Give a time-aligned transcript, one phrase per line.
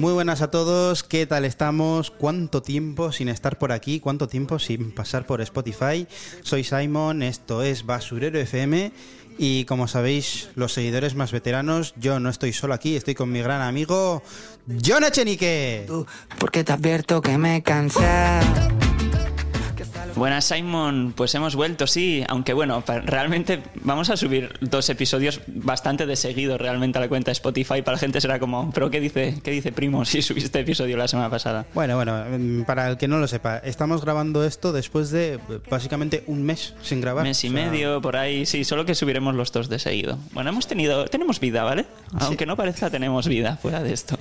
[0.00, 2.10] Muy buenas a todos, ¿qué tal estamos?
[2.10, 4.00] ¿Cuánto tiempo sin estar por aquí?
[4.00, 6.06] ¿Cuánto tiempo sin pasar por Spotify?
[6.42, 8.92] Soy Simon, esto es Basurero FM
[9.42, 13.40] y como sabéis, los seguidores más veteranos, yo no estoy solo aquí, estoy con mi
[13.40, 14.22] gran amigo
[14.84, 15.86] John Echenique.
[16.52, 17.62] Te advierto que me.
[20.20, 26.04] Buenas Simon, pues hemos vuelto, sí, aunque bueno, realmente vamos a subir dos episodios bastante
[26.04, 29.00] de seguido realmente a la cuenta de Spotify, para la gente será como, pero ¿qué
[29.00, 31.64] dice, qué dice primo si subiste episodio la semana pasada?
[31.72, 35.38] Bueno, bueno, mm, para el que no lo sepa, estamos grabando esto después de eh,
[35.70, 37.24] básicamente un mes sin grabar.
[37.24, 40.18] Mes y O sea, medio, por ahí, sí, solo que subiremos los dos de seguido.
[40.32, 41.86] Bueno, hemos tenido, tenemos vida, ¿vale?
[42.18, 44.18] Aunque no parezca, tenemos vida fuera de esto.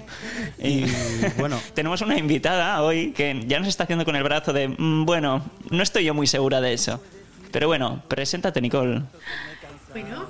[0.63, 0.85] Y
[1.37, 5.03] bueno, Tenemos una invitada hoy que ya nos está haciendo con el brazo de, "Mm,
[5.03, 7.01] bueno, no estoy yo muy segura de eso.
[7.51, 9.01] Pero bueno, preséntate, Nicole.
[9.91, 10.27] Bueno,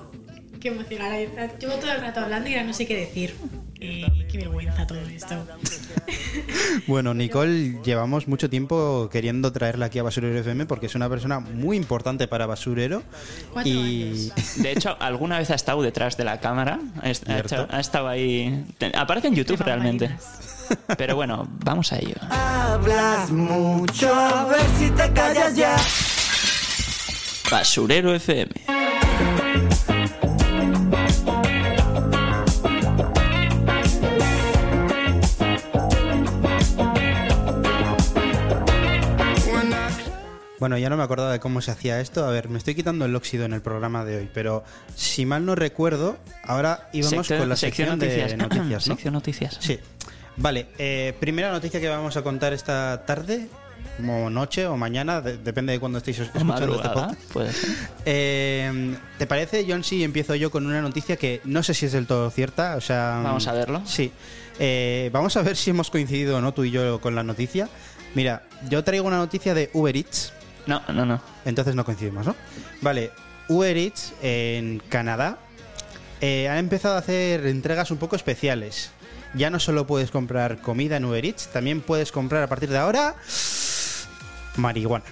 [0.60, 1.18] qué emocionada.
[1.60, 3.36] Llevo todo el rato hablando y ahora no sé qué decir.
[3.82, 5.36] Eh, qué vergüenza todo esto.
[6.88, 11.40] Bueno, Nicole, llevamos mucho tiempo queriendo traerla aquí a Basurero FM porque es una persona
[11.40, 13.04] muy importante para Basurero.
[13.66, 16.80] Y De hecho, alguna vez ha estado detrás de la cámara.
[17.02, 17.56] Ha, ha Cierto.
[17.56, 18.66] hecho- ha estado ahí.
[18.96, 20.08] Aparece en YouTube realmente.
[20.08, 20.59] bambalinas.
[20.98, 22.16] Pero bueno, vamos a ello.
[22.30, 25.76] Hablas mucho, a ver si te callas ya.
[27.52, 28.52] Basurero FM.
[40.60, 42.26] bueno, ya no me acordaba de cómo se hacía esto.
[42.26, 45.46] A ver, me estoy quitando el óxido en el programa de hoy, pero si mal
[45.46, 48.80] no recuerdo, ahora íbamos Sección- con la sección, de noticias, ¿no?
[48.82, 49.58] Sección noticias.
[49.62, 49.80] Sí.
[50.42, 53.48] Vale, eh, primera noticia que vamos a contar esta tarde,
[53.98, 57.22] como noche o mañana, de- depende de cuándo estéis escuchando este podcast.
[57.34, 57.70] puede ser.
[58.06, 61.92] Eh, ¿Te parece, John, si empiezo yo con una noticia que no sé si es
[61.92, 62.78] del todo cierta?
[62.78, 63.82] O sea, Vamos a verlo.
[63.86, 64.12] Sí.
[64.60, 67.68] Eh, vamos a ver si hemos coincidido o no tú y yo con la noticia.
[68.16, 70.32] Mira, yo traigo una noticia de Uber Eats,
[70.68, 71.22] No, no, no.
[71.46, 72.36] entonces no coincidimos, ¿no?
[72.82, 73.12] Vale,
[73.50, 75.38] Uber Eats en Canadá
[76.22, 78.92] eh, ha empezado a hacer entregas un poco especiales.
[79.34, 82.78] Ya no solo puedes comprar comida en Uber Eats, también puedes comprar a partir de
[82.78, 83.16] ahora
[84.58, 85.06] marihuana.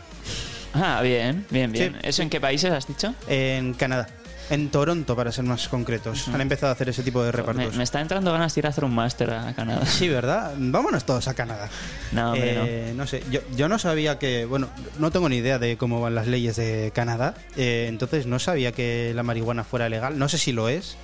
[0.73, 1.93] Ah, bien, bien, bien.
[1.93, 1.99] Sí.
[2.07, 3.13] ¿Eso en qué países has dicho?
[3.27, 4.07] En Canadá.
[4.49, 6.29] En Toronto, para ser más concretos.
[6.29, 7.75] Han empezado a hacer ese tipo de repartos.
[7.75, 9.85] me está entrando ganas de ir a hacer un máster a Canadá.
[9.85, 10.53] Sí, ¿verdad?
[10.57, 11.69] Vámonos todos a Canadá.
[12.13, 12.63] No, hombre, no.
[12.65, 15.99] Eh, no sé, yo, yo no sabía que, bueno, no tengo ni idea de cómo
[15.99, 20.29] van las leyes de Canadá, eh, entonces no sabía que la marihuana fuera legal, no
[20.29, 20.97] sé si lo es,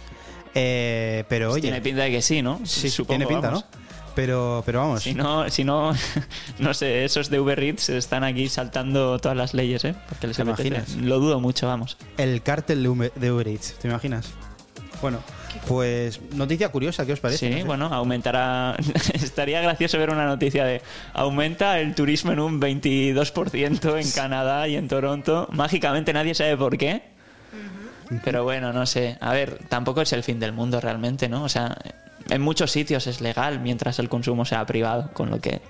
[0.56, 2.60] eh, pero oye, Tiene pinta de que sí, ¿no?
[2.64, 3.66] sí, Supongo, tiene pinta, vamos.
[3.72, 3.84] ¿no?
[4.16, 5.92] Pero, pero vamos, Si no, si no,
[6.60, 9.96] no sé, esos de Uber Eats están aquí saltando todas las leyes, ¿eh?
[10.08, 10.68] Porque les ¿Te apetece.
[10.68, 10.96] imaginas?
[10.98, 11.98] Lo dudo mucho, vamos.
[12.18, 14.28] el cártel de Uber, de Uber Eats, ¿te imaginas?
[15.02, 15.18] Bueno,
[15.68, 17.48] pues noticia curiosa, ¿qué os parece?
[17.48, 17.64] Sí, No sé.
[17.66, 18.76] bueno, aumentará.
[19.14, 20.82] Estaría gracioso ver una noticia de
[21.14, 25.48] aumenta el turismo en un 22% en Canadá y en Toronto.
[25.52, 27.02] Mágicamente nadie sabe por qué.
[28.24, 29.18] Pero bueno, no sé.
[29.22, 31.44] A ver, tampoco es el fin del mundo realmente, ¿no?
[31.44, 31.78] O sea,
[32.30, 35.62] en muchos sitios es legal mientras el consumo sea privado, con lo que.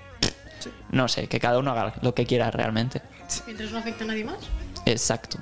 [0.90, 3.02] No sé, que cada uno haga lo que quiera realmente.
[3.46, 4.38] Mientras no afecta a nadie más.
[4.86, 5.38] Exacto.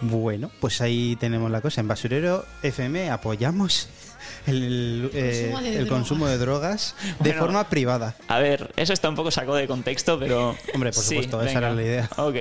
[0.00, 1.80] Bueno, pues ahí tenemos la cosa.
[1.80, 3.88] En Basurero FM apoyamos
[4.46, 7.40] el, eh, consumo de el consumo de drogas de Bueno.
[7.40, 8.14] forma privada.
[8.28, 10.56] A ver, eso está un poco sacado de contexto, pero.
[10.74, 12.10] Hombre, por Sí, supuesto, esa era la idea.
[12.16, 12.36] Ok.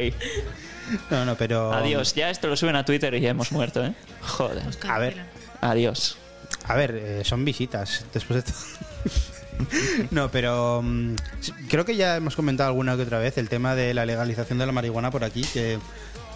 [1.10, 1.74] No, no, pero...
[1.74, 2.14] Adiós.
[2.16, 3.94] Ya esto lo suben a Twitter y ya hemos muerto, ¿eh?
[4.22, 4.64] Joder.
[4.64, 5.16] Pues A ver.
[5.62, 6.18] Adiós.
[6.66, 8.62] A ver, eh, son visitas después de todo.
[10.12, 11.16] no, pero mm,
[11.70, 14.66] creo que ya hemos comentado alguna que otra vez el tema de la legalización de
[14.66, 15.74] la marihuana por aquí, que...
[15.74, 15.80] eh,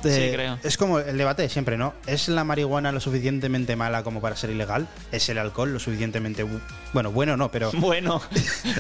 [0.04, 0.60] Sí, creo.
[0.64, 1.94] Es como el debate de siempre, ¿no?
[2.06, 4.88] ¿Es la marihuana lo suficientemente mala como para ser ilegal?
[5.12, 6.46] ¿Es el alcohol lo suficientemente...
[6.46, 6.62] bu-
[6.94, 7.72] Bueno, bueno no, pero...
[7.74, 8.22] Bueno.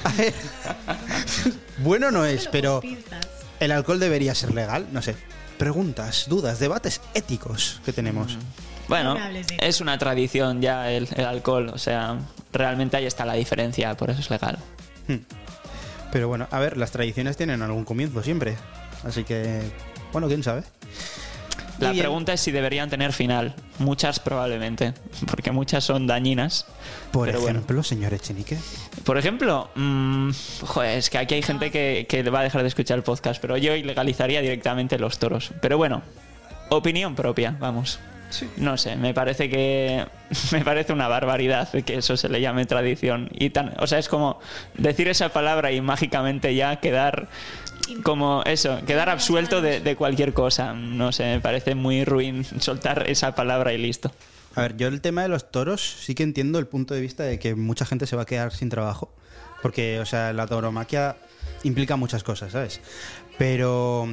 [0.04, 0.34] A ver,
[1.80, 2.81] bueno no es, pero...
[3.60, 4.88] ¿El alcohol debería ser legal?
[4.92, 5.16] No sé.
[5.57, 8.38] Preguntas, dudas, debates éticos que tenemos.
[8.88, 9.18] Bueno,
[9.59, 12.19] es una tradición ya el, el alcohol, o sea,
[12.54, 14.57] realmente ahí está la diferencia, por eso es legal.
[15.07, 15.18] Hmm.
[16.12, 18.56] Pero bueno, a ver, las tradiciones tienen algún comienzo siempre.
[19.04, 19.62] Así que,
[20.12, 20.63] bueno, quién sabe.
[21.79, 22.03] La bien.
[22.03, 23.53] pregunta es si deberían tener final.
[23.79, 24.94] Muchas probablemente,
[25.29, 26.65] porque muchas son dañinas.
[27.12, 27.59] Por Pero bueno.
[27.59, 28.57] ejemplo, señor Echenique.
[29.03, 30.31] Por ejemplo, mm,
[30.65, 33.39] joder, es que aquí hay gente que, que va a dejar de escuchar el podcast,
[33.41, 35.51] pero yo ilegalizaría directamente los toros.
[35.62, 36.01] Pero bueno,
[36.69, 38.00] opinión propia, vamos.
[38.57, 40.06] No sé, me parece que.
[40.51, 43.29] Me parece una barbaridad que eso se le llame tradición.
[43.33, 44.39] Y tan, o sea, es como
[44.77, 47.27] decir esa palabra y mágicamente ya quedar.
[48.04, 50.74] Como eso, quedar absuelto de, de cualquier cosa.
[50.74, 54.12] No sé, me parece muy ruin soltar esa palabra y listo.
[54.56, 57.24] A ver, yo el tema de los toros sí que entiendo el punto de vista
[57.24, 59.13] de que mucha gente se va a quedar sin trabajo.
[59.62, 61.18] Porque, o sea, la tauromaquia
[61.63, 62.81] implica muchas cosas, ¿sabes?
[63.38, 64.07] Pero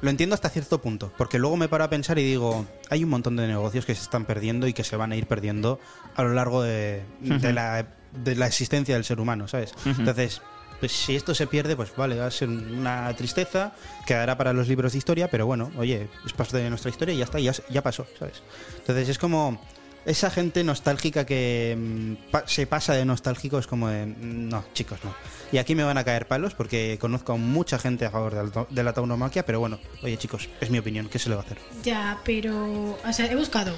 [0.00, 1.12] lo entiendo hasta cierto punto.
[1.18, 4.02] Porque luego me paro a pensar y digo, hay un montón de negocios que se
[4.02, 5.78] están perdiendo y que se van a ir perdiendo
[6.16, 9.74] a lo largo de, de la, de la existencia del ser humano, ¿sabes?
[9.84, 10.40] Entonces,
[10.80, 13.72] pues si esto se pierde, pues vale, va a ser una tristeza,
[14.06, 17.18] quedará para los libros de historia, pero bueno, oye, es parte de nuestra historia y
[17.18, 18.42] ya está, ya, ya pasó, ¿sabes?
[18.78, 19.60] Entonces es como
[20.06, 24.64] esa gente nostálgica que mm, pa- se pasa de nostálgico, es como de, mm, no,
[24.72, 25.14] chicos, no.
[25.52, 28.44] Y aquí me van a caer palos porque conozco a mucha gente a favor de
[28.44, 31.42] la, de la tauromaquia, pero bueno, oye chicos, es mi opinión, ¿qué se le va
[31.42, 31.58] a hacer?
[31.82, 32.98] Ya, pero.
[33.06, 33.74] O sea, he buscado.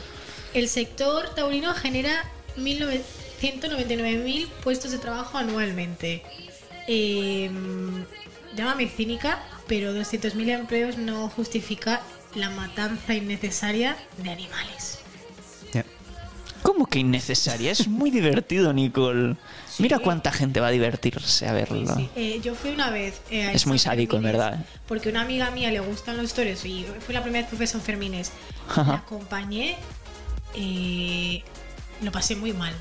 [0.54, 2.24] El sector taurino genera
[3.40, 6.22] 199.000 puestos de trabajo anualmente.
[6.88, 7.50] Eh,
[8.56, 12.00] llámame cínica, pero 200.000 empleos no justifica
[12.34, 14.98] la matanza innecesaria de animales.
[16.62, 17.72] ¿Cómo que innecesaria?
[17.72, 19.34] Es muy divertido, Nicole.
[19.80, 21.92] Mira cuánta gente va a divertirse a verlo.
[21.96, 23.20] Sí, eh, yo fui una vez.
[23.30, 24.64] eh, a Es muy sádico, en verdad.
[24.86, 27.64] Porque una amiga mía le gustan los toros y fue la primera vez que fui
[27.64, 28.30] a San Fermines.
[28.76, 29.76] La acompañé.
[30.54, 31.42] eh,
[32.00, 32.74] lo pasé muy mal.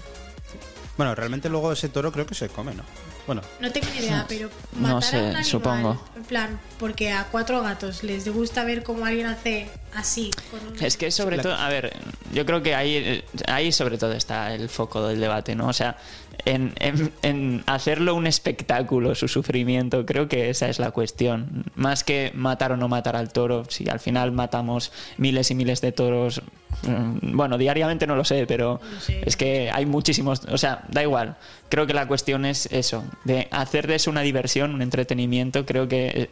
[0.95, 2.83] Bueno, realmente luego ese toro creo que se come, ¿no?
[3.27, 6.06] Bueno, No tengo ni idea, pero No matar sé, a un animal, supongo.
[6.15, 10.31] En plan, porque a cuatro gatos les gusta ver cómo alguien hace así.
[10.50, 11.94] Con un- Es que sobre todo, a ver,
[12.33, 15.68] yo creo que ahí, ahí sobre todo está el foco del debate, ¿no?
[15.68, 15.97] O sea,
[16.45, 21.65] en, en- en hacerlo un espectáculo, su sufrimiento, creo que esa es la cuestión.
[21.75, 25.81] Más que matar o no matar al toro, si al final matamos miles y miles
[25.81, 26.41] de toros,
[26.83, 31.35] bueno, diariamente no lo sé, pero es que hay muchísimos, o sea, da igual.
[31.69, 36.29] Creo que la cuestión es eso, de hacerles una diversión, un entretenimiento, creo que eh,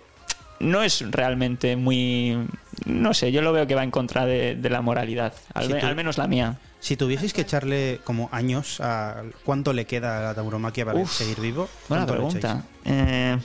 [0.60, 2.38] no es realmente muy...
[2.86, 5.74] No sé, yo lo veo que va en contra de, de la moralidad, al, Si
[5.74, 6.58] me- tú- al menos la mía.
[6.80, 11.12] si tuvieseis que echarle como años a cuánto le queda a la tauromaquia para Uf,
[11.12, 12.64] seguir vivo, Buena ¿cuánto le pregunta.
[12.86, 13.38] Eh,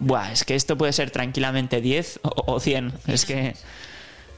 [0.00, 2.92] Buah, es que esto puede ser tranquilamente 10 o, o 100.
[3.08, 3.54] Es que...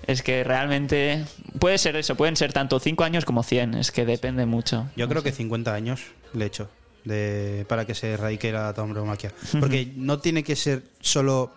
[0.06, 1.24] Es que realmente
[1.58, 4.88] puede ser eso, pueden ser tanto 5 años como 100, es que depende mucho.
[4.96, 6.00] Yo creo que 50 años
[6.32, 6.68] le echo
[7.04, 9.32] de, para que se erradique la tauromaquia.
[9.58, 11.52] Porque no tiene que ser solo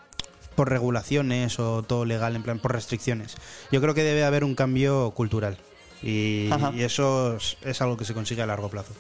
[0.56, 3.36] por regulaciones o todo legal, en plan por restricciones.
[3.72, 5.58] Yo creo que debe haber un cambio cultural.
[6.02, 8.94] Y, eso es, es algo que se consigue a largo plazo.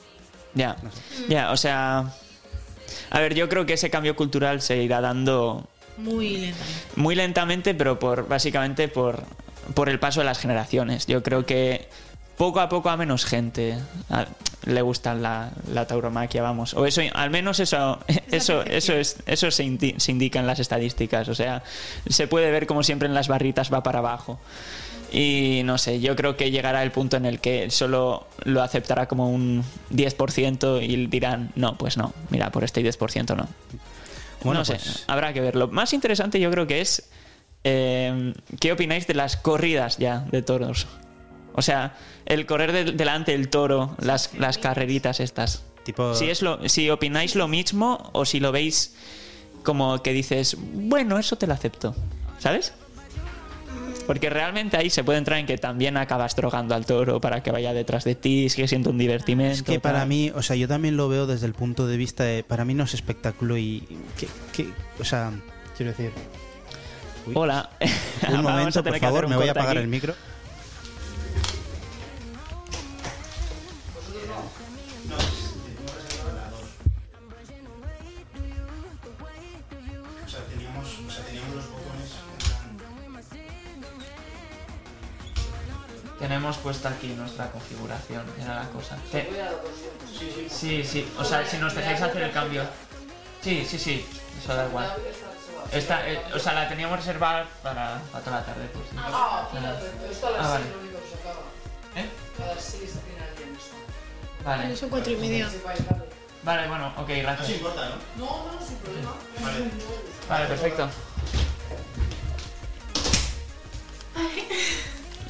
[0.54, 0.78] Ya,
[1.28, 2.13] ya, o sea...
[3.10, 5.68] A ver, yo creo que ese cambio cultural se irá dando
[5.98, 6.74] Muy lentamente.
[6.95, 9.24] muy lentamente, pero por básicamente por,
[9.74, 11.06] por el paso de las generaciones.
[11.07, 11.88] Yo creo que
[12.38, 13.78] poco a poco a menos gente
[14.10, 14.25] a-
[14.66, 16.74] le gusta la, la tauromaquia, vamos.
[16.74, 18.00] O eso, al menos eso,
[18.31, 21.28] eso, eso es, eso se, indi- se indica en las estadísticas.
[21.28, 21.63] O sea,
[22.07, 24.40] se puede ver como siempre en las barritas va para abajo.
[25.12, 29.06] Y no sé, yo creo que llegará el punto en el que solo lo aceptará
[29.07, 33.48] como un 10% y dirán, no, pues no, mira, por este 10% no.
[34.45, 35.68] Bueno, no sé, pues- habrá que verlo.
[35.68, 37.10] Más interesante yo creo que es
[37.63, 40.88] eh, qué opináis de las corridas ya de toros.
[41.56, 41.95] O sea,
[42.25, 45.64] el correr del- delante del toro, las, las carreritas estas.
[45.83, 48.95] Tipo, Si, es lo, si opináis lo mismo o si lo veis
[49.64, 51.95] como que dices, bueno, eso te lo acepto.
[52.40, 52.73] ¿Sabes?
[54.06, 57.52] Porque realmente ahí se puede entrar en que también acabas drogando al toro para que
[57.52, 59.54] vaya detrás de ti, sigue siendo un divertimento.
[59.56, 60.07] Es que para tal.
[60.10, 62.74] mí, o sea, yo también lo veo desde el punto de vista de, para mí
[62.74, 64.69] no es espectáculo y, que, que-
[65.00, 65.31] o sea,
[65.78, 66.12] quiero decir,
[67.26, 67.33] Uy.
[67.38, 67.69] Hola.
[68.30, 69.83] un momento, por favor, me voy a apagar aquí.
[69.83, 70.14] el micro.
[86.23, 88.95] Tenemos puesta aquí nuestra configuración, era la cosa.
[89.11, 89.30] Te-
[90.49, 92.63] Sí, sí, o sea, si nos dejáis hacer el cambio.
[93.42, 94.06] Sí, sí, sí,
[94.42, 94.89] eso da igual.
[95.73, 98.69] Esta, eh, o sea, la teníamos reservada para, para toda la tarde.
[98.71, 98.95] Pues, sí.
[98.97, 100.63] Ah, fíjate, esto a las Ah, vale.
[100.63, 101.42] 6 lo único que se acaba.
[101.97, 102.09] ¿Eh?
[102.42, 103.63] A las 6 termina el viernes.
[104.45, 104.77] Vale.
[104.77, 105.49] Son cuatro y media.
[106.44, 107.49] Vale, bueno, ok, gracias.
[107.49, 108.25] importa, ¿no?
[108.25, 109.13] No, no, sin problema.
[110.30, 110.89] Vale, perfecto.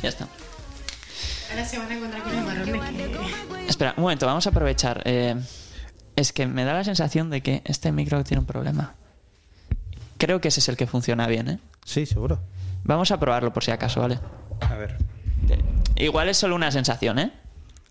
[0.03, 0.27] Ya está.
[1.53, 2.65] Ahora se van a encontrar con el marrón
[2.97, 3.67] de que...
[3.67, 5.03] Espera, un momento, vamos a aprovechar.
[5.05, 5.35] Eh,
[6.15, 8.95] es que me da la sensación de que este micro tiene un problema.
[10.17, 11.59] Creo que ese es el que funciona bien, ¿eh?
[11.85, 12.39] Sí, seguro.
[12.83, 14.19] Vamos a probarlo por si acaso, ¿vale?
[14.61, 14.97] A ver.
[15.95, 17.31] Igual es solo una sensación, ¿eh?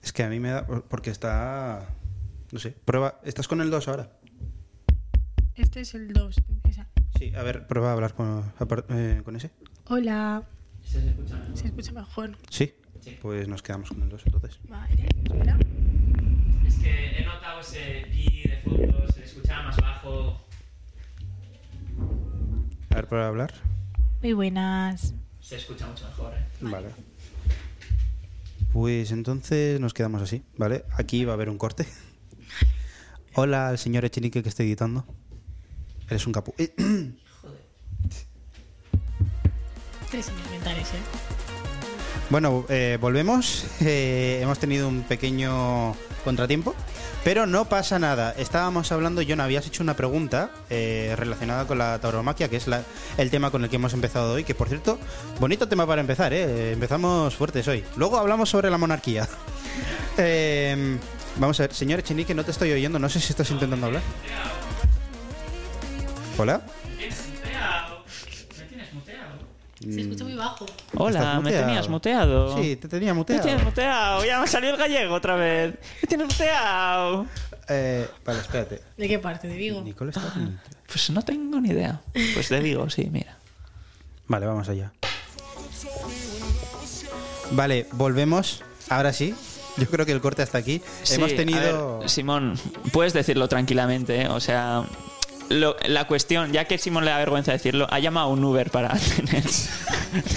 [0.03, 0.67] Es que a mí me da.
[0.67, 1.87] Porque está.
[2.51, 2.73] No sé.
[2.85, 3.21] Prueba.
[3.23, 4.11] ¿Estás con el 2 ahora?
[5.55, 6.35] Este es el 2.
[7.17, 8.53] Sí, a ver, prueba a hablar con,
[8.89, 9.53] eh, con ese.
[9.87, 10.43] Hola.
[10.83, 12.37] Se escucha mejor.
[12.51, 12.75] Sí.
[13.21, 14.59] Pues nos quedamos con el 2 entonces.
[14.69, 15.59] Vale, espera.
[16.67, 20.41] Es que he notado ese pi de fondo, se escuchaba más bajo.
[22.91, 23.53] A ver, prueba a hablar.
[24.23, 25.15] Muy buenas.
[25.41, 26.47] Se escucha mucho mejor, ¿eh?
[26.61, 26.89] Vale.
[28.73, 30.85] Pues entonces nos quedamos así, ¿vale?
[30.97, 31.87] Aquí va a haber un corte.
[33.35, 35.05] Hola al señor Echenique que estoy editando.
[36.09, 36.55] Eres un capu.
[36.59, 36.75] Eh,
[40.11, 41.42] Tres años mentales, ¿eh?
[42.31, 43.67] Bueno, eh, volvemos.
[43.85, 46.75] Eh, hemos tenido un pequeño contratiempo,
[47.25, 48.33] pero no pasa nada.
[48.39, 52.85] Estábamos hablando, John, habías hecho una pregunta eh, relacionada con la tauromaquia, que es la-
[53.19, 54.99] el tema con el que hemos empezado hoy, que por cierto,
[55.41, 56.73] bonito tema para empezar, ¿eh?
[56.73, 57.85] Empezamos fuertes hoy.
[57.97, 59.29] Luego hablamos sobre la monarquía.
[60.19, 60.99] Eh,
[61.37, 64.03] vamos a ver, señor Echenique, no te estoy oyendo, no sé si estás intentando hablar.
[66.37, 66.61] ¿Hola?
[69.87, 69.95] ¿Me?
[69.95, 70.67] Se escucha muy bajo.
[70.97, 72.57] Hola, ¿Estás me tenías muteado.
[72.63, 73.43] Sí, te tenía Me muteado.
[73.43, 75.75] tienes muteado, ya me salió el gallego otra vez.
[76.03, 77.27] Me tienes muteado.
[77.69, 78.81] Eh, vale, espérate.
[78.97, 79.49] ¿De qué parte?
[79.49, 79.81] ¿De Vigo?
[79.83, 82.01] Nicole está el- Pues no tengo ni idea.
[82.35, 83.37] Pues te digo, sí, mira.
[84.29, 84.93] Vale, vamos allá.
[87.53, 88.63] Vale, volvemos.
[88.89, 89.35] Ahora sí.
[89.79, 90.83] Yo creo que el corte hasta aquí.
[91.03, 91.99] Sí, Hemos a tenido.
[92.01, 92.59] ver, Simón,
[92.93, 94.29] puedes decirlo tranquilamente, ¿eh?
[94.29, 94.85] o sea.
[95.53, 98.71] Lo- la cuestión, ya que Simón le da vergüenza decirlo, ha llamado a un Uber
[98.71, 99.45] para tener,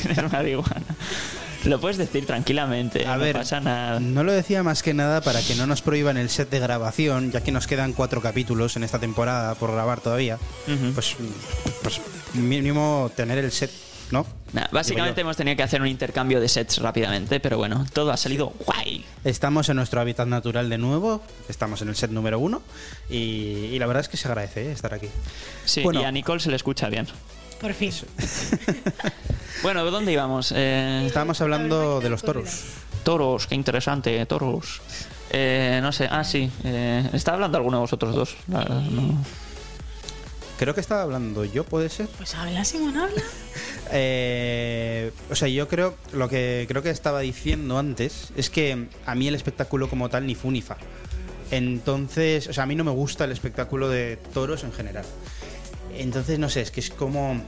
[0.03, 0.85] tener marihuana.
[1.65, 3.99] Lo puedes decir tranquilamente, A no ver, pasa nada.
[3.99, 7.31] no lo decía más que nada para que no nos prohíban el set de grabación,
[7.31, 10.37] ya que nos quedan cuatro capítulos en esta temporada por grabar todavía.
[10.93, 11.15] Pues,
[11.81, 12.01] pues
[12.35, 13.71] mínimo tener el set,
[14.11, 14.25] ¿no?
[14.53, 18.17] Nah, básicamente hemos tenido que hacer un intercambio de sets rápidamente, pero bueno, todo ha
[18.17, 19.03] salido guay.
[19.23, 22.61] Estamos en nuestro hábitat natural de nuevo, estamos en el set número uno
[23.09, 24.71] y, y la verdad es que se agradece ¿eh?
[24.71, 25.07] estar aquí.
[25.65, 26.01] Sí, Bueno.
[26.01, 27.07] y a Nicole se le escucha bien.
[27.59, 27.91] Por fin.
[29.63, 30.51] Bueno, ¿dónde íbamos?
[30.55, 32.63] Eh, Estábamos hablando de los toros.
[33.03, 34.81] toros, qué interesante, toros.
[35.31, 36.51] Eh, no sé, ah, sí.
[36.63, 38.35] Eh, ¿Está hablando alguno de vosotros dos?
[38.47, 39.17] La verdad, no.
[40.57, 42.07] Creo que estaba hablando yo, ¿puede ser?
[42.07, 43.21] Pues habla, Simón, habla.
[43.91, 49.13] Eh, o sea, yo creo, lo que creo que estaba diciendo antes es que a
[49.13, 50.77] mí el espectáculo como tal ni fu ni fa.
[51.51, 55.05] Entonces, o sea, a mí no me gusta el espectáculo de toros en general.
[55.95, 57.43] Entonces, no sé, es que es como...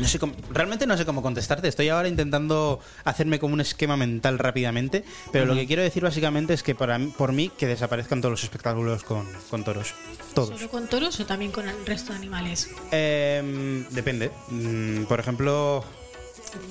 [0.00, 1.68] No sé cómo- realmente no sé cómo contestarte.
[1.68, 6.54] Estoy ahora intentando hacerme como un esquema mental rápidamente, pero lo que quiero decir básicamente
[6.54, 9.94] es que para por mí que desaparezcan todos los espectáculos con, con toros.
[10.34, 10.50] Todos.
[10.58, 12.70] ¿Solo con toros o también con el resto de animales?
[12.92, 14.30] Em, depende.
[14.48, 15.84] Mm, por ejemplo,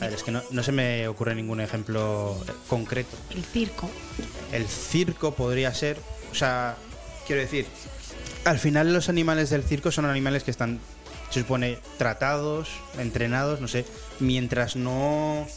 [0.01, 3.15] a ver, es que no, no se me ocurre ningún ejemplo eh, concreto.
[3.29, 3.89] El circo.
[4.51, 5.97] El circo podría ser,
[6.31, 6.75] o sea,
[7.27, 7.65] quiero decir,
[8.45, 10.79] al final los animales del circo son animales que están,
[11.29, 13.85] se supone, tratados, entrenados, no sé,
[14.19, 15.47] mientras no,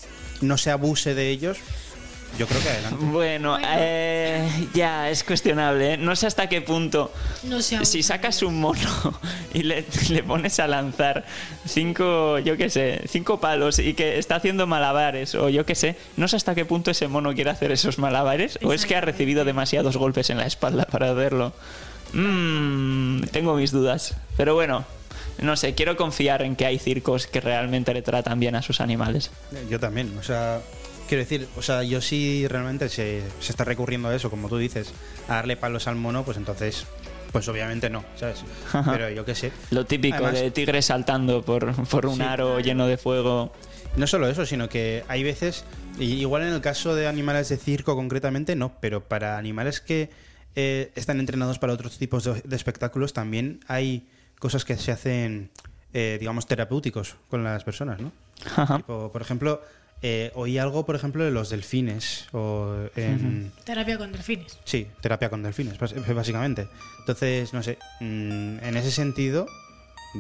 [0.41, 1.59] no se abuse de ellos,
[2.39, 3.05] yo creo que adelante.
[3.05, 5.95] Bueno, eh, ya es cuestionable.
[5.95, 5.97] ¿eh?
[5.99, 7.13] No sé hasta qué punto.
[7.45, 7.85] No sé.
[7.85, 9.21] Si sacas un mono
[9.55, 11.25] y le, le pones a lanzar
[11.67, 15.97] cinco, yo qué sé, cinco palos y que está haciendo malabares o yo qué sé,
[16.17, 19.03] no sé hasta qué punto ese mono quiere hacer esos malabares o es que ha
[19.03, 21.53] recibido demasiados golpes en la espalda para hacerlo.
[22.15, 24.17] Mm, tengo mis dudas.
[24.39, 24.87] Pero bueno,
[25.41, 28.81] no sé, quiero confiar en que hay circos que realmente le tratan bien a sus
[28.81, 29.31] animales.
[29.71, 30.61] Yo también, o sea,
[31.09, 34.59] quiero decir, o sea, yo sí realmente se, se está recurriendo a eso, como tú
[34.59, 34.93] dices,
[35.29, 36.87] a darle palos al mono, pues entonces,
[37.33, 38.45] pues obviamente no, ¿sabes?
[38.87, 39.53] Pero yo qué sé.
[39.71, 42.23] Lo típico Además- de tigres saltando por, por un Sí.
[42.23, 43.53] aro lleno de fuego.
[43.97, 45.65] No solo eso, sino que hay veces,
[45.99, 50.09] igual en el caso de animales de circo concretamente, no, pero para animales que
[50.57, 54.07] eh, están entrenados para otros tipos de, de espectáculos también hay
[54.43, 55.51] cosas que se hacen,
[55.95, 58.11] eh, digamos, terapéuticos con las personas, ¿no?
[58.45, 58.79] Ajá.
[58.79, 59.63] Tipo, por ejemplo,
[60.03, 63.53] eh, oí algo, por ejemplo, de los delfines, o en...
[63.63, 64.59] Terapia con delfines.
[64.65, 66.67] Sí, terapia con delfines, básicamente.
[66.99, 69.47] Entonces, no sé, mm, en ese sentido,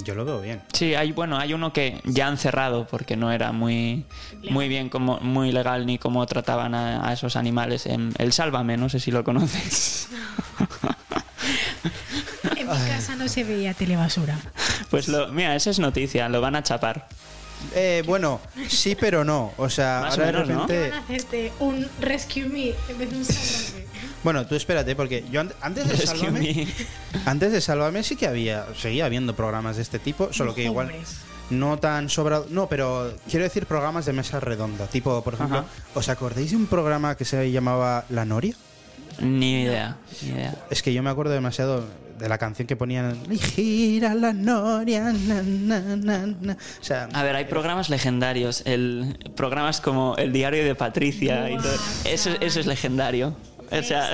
[0.04, 0.62] yo lo veo bien.
[0.72, 4.04] Sí, hay bueno, hay uno que ya han cerrado porque no era muy
[4.50, 8.76] muy bien como muy legal ni cómo trataban a, a esos animales en El Sálvame,
[8.76, 10.08] no sé si lo conoces.
[12.76, 14.38] En mi casa no se veía telebasura.
[14.90, 17.08] Pues lo, mira, esa es noticia, lo van a chapar.
[17.74, 19.52] Eh, bueno, sí, pero no.
[19.56, 20.66] O sea, Más o ahora de menos, ¿no?
[20.66, 20.90] repente.
[20.90, 23.86] Van a hacerte un rescue me en vez de un sálvame.
[24.24, 26.66] Bueno, tú espérate, porque yo an- antes de Rescue Sálvame, Me.
[27.26, 30.86] antes de Sálvame sí que había, seguía habiendo programas de este tipo, solo que igual,
[30.88, 31.16] Hombres.
[31.50, 32.46] no tan sobrado.
[32.50, 34.86] No, pero quiero decir programas de mesa redonda.
[34.86, 35.66] Tipo, por ejemplo, Ajá.
[35.94, 38.54] ¿os acordáis de un programa que se llamaba La Noria?
[39.20, 40.54] Ni idea, ni idea.
[40.70, 41.84] Es que yo me acuerdo demasiado
[42.22, 43.18] de la canción que ponían.
[43.30, 45.12] Y gira la Noria.
[45.12, 46.52] na, na, na, na".
[46.80, 48.62] O sea, A ver, hay programas legendarios.
[48.64, 51.74] El, programas como El diario de Patricia y todo.
[52.04, 53.36] Eso, eso es legendario.
[53.70, 54.10] O sea,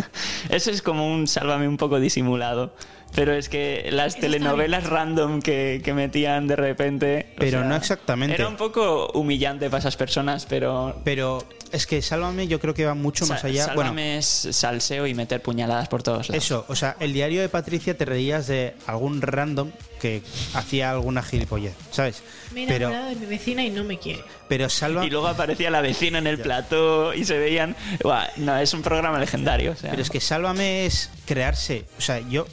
[0.50, 2.74] eso es como un sálvame un poco disimulado.
[3.14, 7.32] Pero es que las Eso telenovelas random que, que metían de repente.
[7.36, 8.34] o Pero sea, no exactamente.
[8.34, 11.00] Era un poco humillante para esas personas, pero.
[11.04, 13.66] pero es que Sálvame yo creo que va mucho más allá.
[13.66, 16.44] Bueno, Sálvame es salseo y meter puñaladas por todos lados.
[16.44, 19.70] Eso, o sea, el diario de Patricia te reías de algún random
[20.00, 20.22] que
[20.54, 22.22] hacía alguna gilipollez, ¿sabes?
[22.52, 24.22] Me he Pero, de mi vecina y no me quiere.
[24.48, 27.74] pero Salva, Y luego aparecía la vecina en el plató y se veían.
[28.02, 29.72] Buah, no, es un programa legendario.
[29.72, 29.90] o sea.
[29.90, 32.46] pero es que Sálvame es crearse, o sea, yo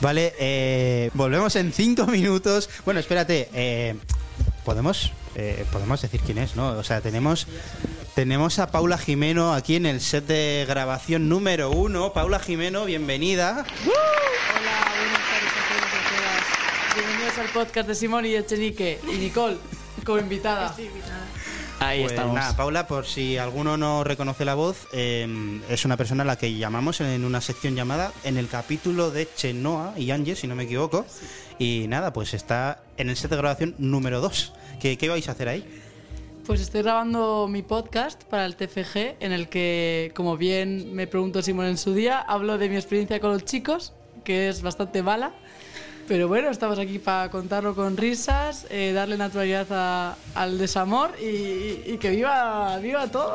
[0.00, 2.70] Vale, eh, volvemos en cinco minutos.
[2.84, 3.96] Bueno, espérate, eh,
[4.64, 6.70] podemos eh, podemos decir quién es, ¿no?
[6.70, 7.46] O sea, tenemos
[8.14, 12.12] tenemos a Paula Jimeno aquí en el set de grabación número uno.
[12.12, 13.64] Paula Jimeno, bienvenida.
[13.84, 16.96] Hola, buenas tardes a todos y a todas.
[16.96, 19.56] Bienvenidos al podcast de Simón y Echenique y Nicole
[20.04, 20.74] como invitada.
[21.80, 22.34] Ahí Pues estamos.
[22.34, 26.36] nada, Paula, por si alguno no reconoce la voz, eh, es una persona a la
[26.36, 30.56] que llamamos en una sección llamada en el capítulo de Chenoa y Ángel, si no
[30.56, 31.06] me equivoco.
[31.60, 34.52] Y nada, pues está en el set de grabación número 2.
[34.80, 35.64] ¿Qué, ¿Qué vais a hacer ahí?
[36.46, 41.42] Pues estoy grabando mi podcast para el TFG en el que, como bien me preguntó
[41.42, 43.92] Simón en su día, hablo de mi experiencia con los chicos,
[44.24, 45.32] que es bastante mala.
[46.06, 51.82] Pero bueno, estamos aquí para contarlo con risas, eh, darle naturalidad a- al desamor y,
[51.84, 53.34] y que viva, viva todo.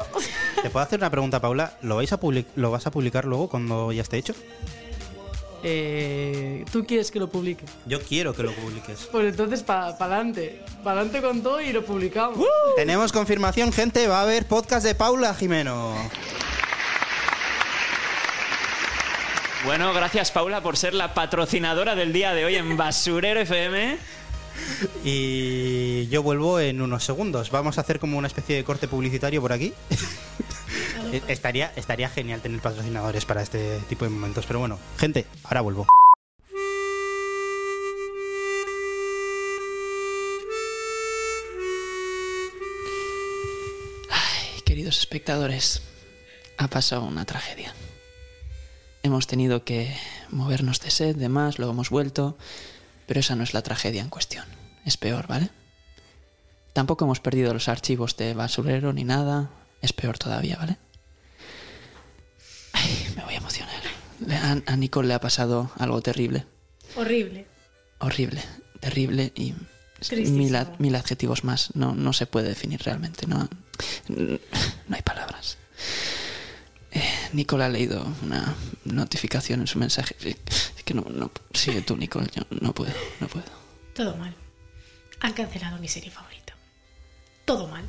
[0.64, 1.78] ¿Te puedo hacer una pregunta, Paula?
[1.84, 4.34] ¿Lo, vais a public- ¿Lo vas a publicar luego cuando ya esté hecho?
[5.66, 7.66] Eh, ¿Tú quieres que lo publique?
[7.86, 9.08] Yo quiero que lo publiques.
[9.12, 10.62] Pues entonces para adelante.
[10.84, 12.46] Para adelante con todo y lo publicamos.
[12.76, 14.08] Tenemos confirmación, gente.
[14.08, 15.96] Va a haber podcast de Paula Jimeno.
[19.66, 23.98] Bueno, gracias Paula por ser la patrocinadora del día de hoy en Basurero FM.
[25.06, 27.50] Y yo vuelvo en unos segundos.
[27.50, 29.74] Vamos a hacer como una especie de corte publicitario por aquí.
[31.14, 34.48] Eh, estaría, estaría genial tener patrocinadores para este tipo de momentos.
[34.48, 35.86] Pero bueno, gente, ahora vuelvo.
[44.66, 45.84] Queridos espectadores,
[46.58, 47.76] ha pasado una tragedia.
[49.04, 49.96] Hemos tenido que
[50.32, 52.40] movernos de set, demás, luego hemos vuelto,
[53.06, 54.46] pero esa no es la tragedia en cuestión.
[54.84, 55.52] Es peor, ¿vale?
[56.74, 59.52] Tampoco hemos perdido los archivos de basurero ni nada.
[59.84, 60.78] Es peor todavía, ¿vale?
[63.24, 63.82] Me voy a emocionar.
[64.68, 66.46] A, a Nicole le ha pasado algo terrible.
[66.98, 67.48] Horrible.
[68.00, 68.42] Horrible,
[68.82, 69.54] terrible y
[70.30, 71.74] mil, ad- mil adjetivos más.
[71.74, 73.26] No, no se puede definir realmente.
[73.28, 73.48] No,
[74.10, 74.40] no
[74.96, 75.58] hay palabras.
[76.92, 80.16] Eh, Nicole ha leído una notificación en su mensaje.
[80.22, 82.28] Es que no, no sigue tú, Nicole.
[82.36, 83.46] Yo no puedo, no puedo.
[83.96, 84.36] Todo mal.
[85.22, 86.54] Han cancelado mi serie favorita.
[87.46, 87.86] Todo mal.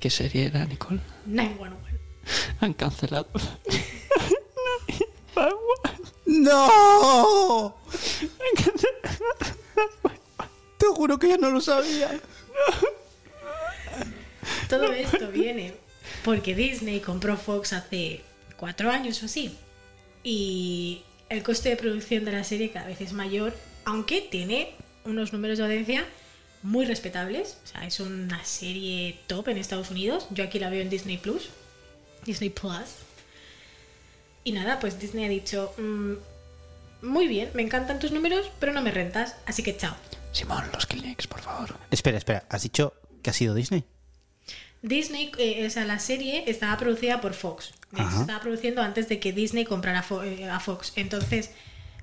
[0.00, 1.00] ¿Qué serie era, Nicole?
[1.26, 1.98] 911.
[2.60, 3.28] Han cancelado.
[6.26, 7.76] ¡No!
[10.78, 12.20] Te juro que ya no lo sabía.
[14.68, 15.74] Todo esto viene
[16.24, 18.22] porque Disney compró Fox hace
[18.56, 19.56] cuatro años o así.
[20.24, 25.32] Y el coste de producción de la serie cada vez es mayor, aunque tiene unos
[25.32, 26.06] números de audiencia
[26.62, 27.58] muy respetables.
[27.64, 30.26] O sea, es una serie top en Estados Unidos.
[30.30, 31.48] Yo aquí la veo en Disney Plus.
[32.24, 33.02] Disney Plus.
[34.44, 36.14] Y nada, pues Disney ha dicho, "Mm,
[37.02, 39.94] muy bien, me encantan tus números, pero no me rentas, así que chao.
[40.32, 41.76] Simón, los Kleenex, por favor.
[41.90, 42.44] Espera, espera.
[42.48, 43.84] ¿Has dicho que ha sido Disney?
[44.82, 47.72] Disney, eh, o sea, la serie estaba producida por Fox.
[47.94, 50.92] Se estaba produciendo antes de que Disney comprara eh, a Fox.
[50.96, 51.50] Entonces,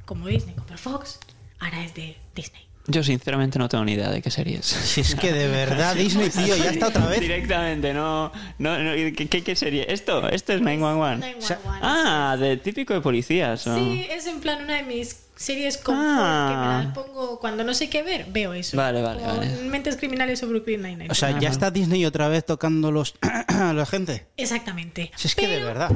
[0.06, 1.19] como Disney compró Fox,
[1.60, 2.68] ahora es de Disney.
[2.89, 4.65] Yo sinceramente no tengo ni idea de qué serie es.
[4.65, 7.19] Si es que de verdad Disney, tío, ya está otra vez.
[7.21, 8.32] Directamente, no.
[8.58, 9.86] no, no ¿qué, qué, qué serie?
[9.89, 10.28] ¿Esto?
[10.30, 11.36] ¿Esto es 911?
[11.39, 13.65] 911, Ah, de típico de policías.
[13.67, 13.75] ¿o?
[13.78, 16.47] Sí, es en plan una de mis series confort Ah.
[16.49, 18.75] que me las pongo cuando no sé qué ver, veo eso.
[18.75, 19.21] Vale, vale.
[19.63, 21.12] Mentes criminales o Brooklyn Nine-Nine.
[21.12, 23.15] O sea, ya está Disney otra vez tocando los
[23.47, 24.25] a la gente.
[24.36, 25.12] Exactamente.
[25.15, 25.91] Si es que de verdad.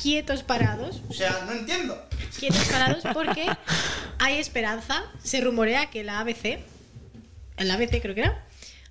[0.00, 1.96] Quietos parados, O sea, no entiendo.
[2.38, 3.46] quietos parados porque
[4.18, 5.02] hay esperanza.
[5.22, 6.58] Se rumorea que la ABC,
[7.56, 8.44] el ABC creo que era,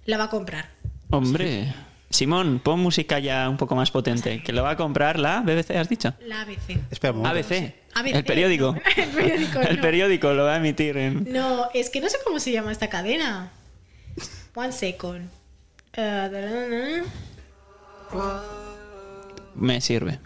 [0.06, 0.70] la va a comprar.
[1.10, 1.74] Hombre.
[2.10, 4.44] Simón, pon música ya un poco más potente.
[4.44, 6.14] Que lo va a comprar la BBC, ¿has dicho?
[6.26, 6.80] La ABC.
[6.92, 7.38] Espera un momento.
[7.54, 7.74] ABC.
[7.96, 8.74] ABC, El periódico.
[8.74, 9.82] no, el periódico, El no.
[9.82, 11.32] periódico lo va a emitir en.
[11.34, 13.52] No, es que no sé cómo se llama esta cadena.
[14.56, 15.28] One second.
[15.98, 18.44] Uh, da, da, da, da.
[19.56, 20.20] Me sirve.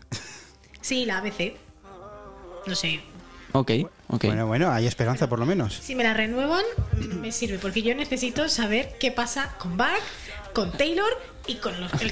[0.88, 1.54] Sí, la ABC.
[2.66, 3.02] No sé.
[3.52, 3.72] Ok,
[4.08, 4.24] ok.
[4.26, 5.74] Bueno, bueno, hay esperanza por lo menos.
[5.74, 6.64] Si me la renuevan,
[7.20, 10.02] me sirve, porque yo necesito saber qué pasa con Bach,
[10.54, 11.12] con Taylor
[11.48, 11.92] y con los.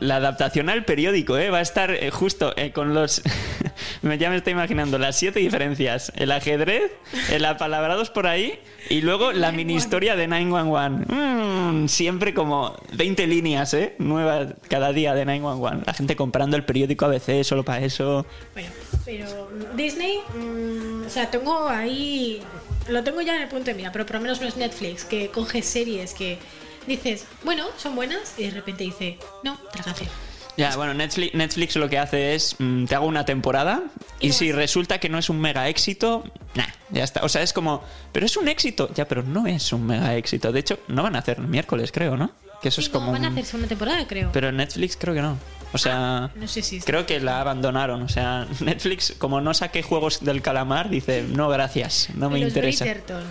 [0.00, 1.50] La, adaptación al periódico, ¿eh?
[1.50, 3.22] Va a estar eh, justo eh, con los...
[4.02, 6.12] ya me estoy imaginando las siete diferencias.
[6.16, 6.92] El ajedrez,
[7.30, 11.12] el apalabrados por ahí y luego la mini historia de 911.
[11.12, 13.94] Mm, siempre como 20 líneas, ¿eh?
[13.98, 15.84] Nuevas cada día de 911.
[15.86, 18.26] La gente comprando el periódico ABC solo para eso.
[18.52, 18.68] Bueno,
[19.04, 22.40] pero Disney, mm, o sea, tengo ahí.
[22.88, 25.04] Lo tengo ya en el punto de mira, pero por lo menos no es Netflix,
[25.04, 26.38] que coge series que
[26.86, 30.08] dices, bueno, son buenas, y de repente dice, no, trágate.
[30.56, 33.82] Ya, bueno, Netflix, Netflix lo que hace es, mm, te hago una temporada
[34.20, 36.22] y Y si resulta que no es un mega éxito,
[36.54, 37.24] nah, ya está.
[37.24, 38.88] O sea, es como, pero es un éxito.
[38.94, 40.52] Ya, pero no es un mega éxito.
[40.52, 42.30] De hecho, no van a hacer miércoles, creo, ¿no?
[42.62, 43.10] Que eso Sí, es no, como...
[43.12, 44.30] van a hacer segunda temporada, creo.
[44.32, 45.36] Pero Netflix creo que no.
[45.72, 46.78] O sea, no sé si.
[46.80, 48.00] creo que la abandonaron.
[48.02, 52.48] O sea, Netflix, como no saqué juegos del calamar, dice, no, gracias, no me los
[52.48, 52.84] interesa.
[52.84, 53.24] Bridgerton.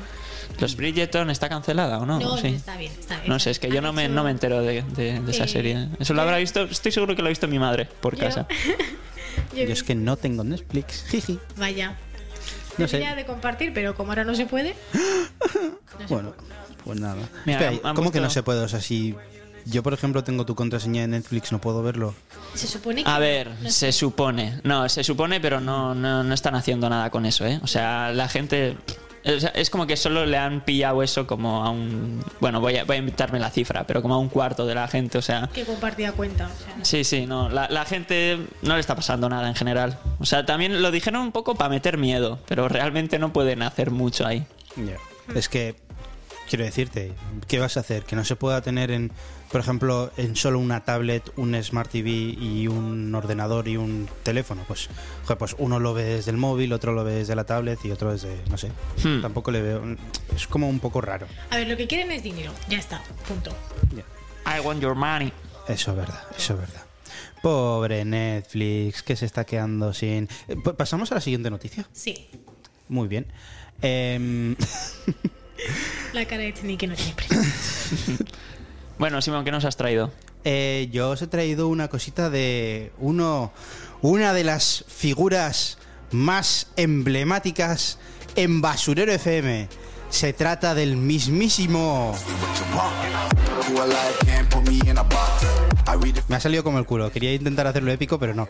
[0.59, 2.19] ¿Los Bridgerton está cancelada o no?
[2.19, 2.51] No, Sí.
[2.51, 3.29] no, está bien, está bien.
[3.29, 5.89] No sé, es que yo no me, no me entero de, de- de esa serie.
[5.99, 8.47] Eso lo habrá visto, estoy seguro que lo ha visto mi madre por Yo- casa.
[9.55, 11.05] Yo Yo es que no tengo Netflix.
[11.09, 11.39] Jiji.
[11.57, 11.95] Vaya.
[12.77, 12.97] No sé.
[12.99, 14.75] De compartir, pero como ahora no se puede.
[14.93, 16.33] no se Bueno,
[16.83, 17.17] pues nada.
[17.45, 18.61] Mira, Espera, ¿Cómo que no se puede?
[18.61, 19.15] O sea, si
[19.65, 22.13] yo, por ejemplo, tengo tu contraseña de Netflix, no puedo verlo.
[22.55, 23.09] Se supone que.
[23.09, 24.59] A ver, no se supone.
[24.63, 27.59] No, se supone, pero no, no, no están haciendo nada con eso, ¿eh?
[27.63, 28.75] O sea, la gente.
[29.25, 32.23] O sea, es como que solo le han pillado eso como a un.
[32.39, 34.87] Bueno, voy a, voy a inventarme la cifra, pero como a un cuarto de la
[34.87, 35.49] gente, o sea.
[35.53, 36.49] Que compartida cuenta.
[36.53, 36.85] O sea, no.
[36.85, 37.49] Sí, sí, no.
[37.49, 39.97] La, la gente no le está pasando nada en general.
[40.19, 43.91] O sea, también lo dijeron un poco para meter miedo, pero realmente no pueden hacer
[43.91, 44.45] mucho ahí.
[45.35, 45.75] Es que,
[46.49, 47.13] quiero decirte,
[47.47, 48.03] ¿qué vas a hacer?
[48.03, 49.11] Que no se pueda tener en,
[49.53, 54.63] por ejemplo, en solo una tablet, un Smart TV y un ordenador y un teléfono.
[54.67, 54.89] Pues,
[55.23, 57.91] joder, pues uno lo ve desde el móvil, otro lo ve desde la tablet y
[57.91, 58.71] otro desde, no sé.
[59.03, 59.21] Hmm.
[59.21, 59.83] Tampoco le veo.
[60.35, 61.27] Es como un poco raro.
[61.51, 62.51] A ver, lo que quieren es dinero.
[62.67, 63.01] Ya está.
[63.27, 63.51] Punto.
[64.45, 65.31] I want your money.
[65.67, 66.81] Eso es verdad, eso es verdad.
[67.43, 70.27] Pobre Netflix, que se está quedando sin.
[70.47, 71.87] Eh, pa- Pasamos a la siguiente noticia.
[71.93, 72.27] Sí.
[72.89, 73.27] Muy bien.
[73.83, 74.55] Em,
[76.13, 77.35] La cara de Chini que no tiene prisa.
[78.97, 80.11] Bueno, Simón, ¿qué nos has traído?
[80.45, 83.51] Eh, yo os he traído una cosita de uno,
[84.01, 85.77] una de las figuras
[86.11, 87.97] más emblemáticas
[88.35, 89.67] en Basurero FM.
[90.09, 92.15] Se trata del mismísimo.
[96.27, 97.11] Me ha salido como el culo.
[97.11, 98.47] Quería intentar hacerlo épico, pero no.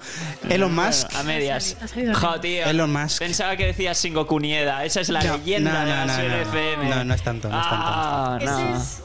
[0.49, 1.05] Elon Musk.
[1.07, 1.77] Bueno, a medias.
[1.81, 2.41] Ha salido- ha salido Jo, bien.
[2.63, 2.65] tío.
[2.71, 3.19] Elon Musk.
[3.19, 4.83] Pensaba que decías Singo Kunieda.
[4.83, 6.35] Esa es la No, leyenda no, de la no, serie no.
[6.41, 6.89] FM.
[6.89, 8.77] No, no es tanto, no es tanto, no es Ah, no.
[8.77, 9.01] es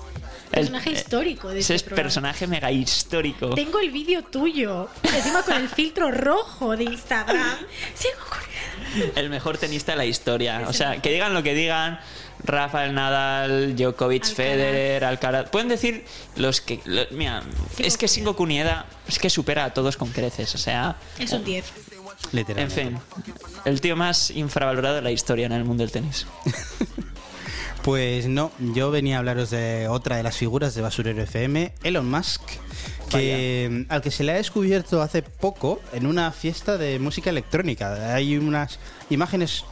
[0.49, 3.51] personaje eh, histórico de Ese este personaje mega histórico.
[3.51, 4.89] Tengo el vídeo tuyo.
[5.03, 7.57] Encima con el filtro rojo de Instagram.
[7.95, 10.61] Sigo con El mejor tenista de la historia.
[10.63, 12.01] Es O el sea, que digan lo que digan.
[12.45, 14.37] Rafael Nadal, Djokovic, Alcaraz.
[14.37, 15.51] Federer, Alcaraz.
[15.51, 16.05] Pueden decir
[16.37, 16.81] los que.
[16.85, 17.43] lo- mira,
[17.79, 20.55] es que Singo Kunieda es que supera a todos con creces.
[20.55, 21.65] O sea, Es un 10.
[21.67, 22.83] en Literalmente.
[22.85, 22.99] fin.
[23.65, 26.27] El tío más infravalorado de la historia en el mundo del tenis.
[27.89, 32.07] Pues no, yo venía a hablaros de otra de las figuras de Basurero FM, Elon
[32.11, 32.43] Musk,
[33.09, 38.15] que al que se le ha descubierto hace poco en una fiesta de música electrónica.
[38.15, 39.65] Hay unas imágenes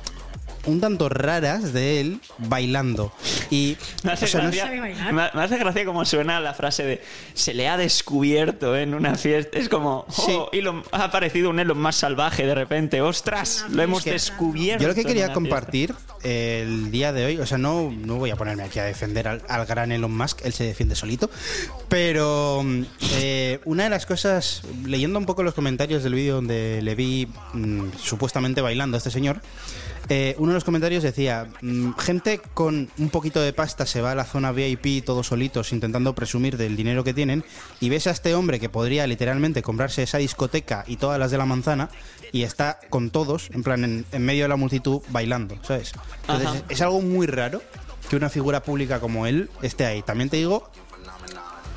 [0.67, 3.13] un tanto raras de él bailando
[3.51, 7.03] y Me hace, o sea, no es- gracia, me- hace como suena la frase de
[7.35, 9.59] se le ha descubierto en una fiesta.
[9.59, 13.01] Es como, oh, Elon- ha aparecido un Elon más salvaje de repente.
[13.01, 13.65] ¡Ostras!
[13.71, 14.83] Lo hemos descubierto.
[14.83, 18.37] Yo lo que quería compartir el día de hoy, o sea, no, no voy a
[18.37, 21.31] ponerme aquí a defender al, al gran Elon Musk, él se defiende solito,
[21.89, 22.65] pero
[23.15, 27.29] eh, una de las cosas, leyendo un poco los comentarios del vídeo donde le vi
[27.53, 29.41] mm, supuestamente bailando a este señor,
[30.09, 34.12] eh, uno de los comentarios decía, mm, gente con un poquito de pasta se va
[34.12, 37.45] a la zona VIP todos solitos intentando presumir del dinero que tienen
[37.81, 41.38] y ves a este hombre que podría literalmente comprarse esa discoteca y todas las de
[41.38, 41.90] la manzana
[42.33, 45.92] y está con todos, en plan, en, en medio de la multitud bailando, ¿sabes?
[46.29, 47.62] Entonces es algo muy raro
[48.09, 50.03] que una figura pública como él esté ahí.
[50.03, 50.71] También te digo,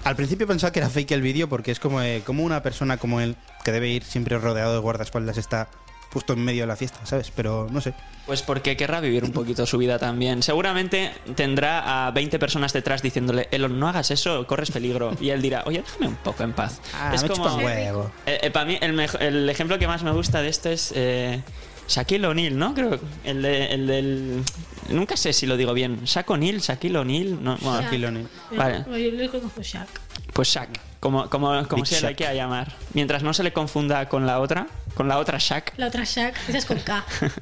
[0.03, 2.97] al principio pensaba que era fake el vídeo porque es como, eh, como una persona
[2.97, 5.69] como él, que debe ir siempre rodeado de guardaespaldas, está
[6.11, 7.31] justo en medio de la fiesta, ¿sabes?
[7.35, 7.93] Pero no sé.
[8.25, 10.43] Pues porque querrá vivir un poquito su vida también.
[10.43, 15.15] Seguramente tendrá a 20 personas detrás diciéndole, Elon, no hagas eso, corres peligro.
[15.19, 16.79] Y él dirá, oye, déjame un poco en paz.
[16.93, 17.55] Ah, es me como...
[17.55, 18.11] un huevo.
[18.25, 20.91] Eh, eh, para mí, el, mejo- el ejemplo que más me gusta de esto es
[20.95, 21.41] eh,
[21.87, 22.73] Shaquille O'Neal, ¿no?
[22.75, 24.43] Creo el, de- el del.
[24.89, 26.03] Nunca sé si lo digo bien.
[26.05, 27.43] Shaq O'Neal, Shaquille O'Neal.
[27.43, 27.83] No, bueno, Shaq.
[27.85, 28.27] Shaquille O'Neal.
[28.55, 28.85] Vale.
[29.03, 29.87] Yo lo conozco Shaq.
[30.33, 30.69] pues Shaq,
[30.99, 32.15] como, como, como Big se le Shaq.
[32.15, 32.75] que llamar.
[32.93, 34.67] Mientras no se le confunda con la otra,
[34.99, 35.75] con la otra Shaq.
[35.77, 37.05] La otra Shaq, esa es con K.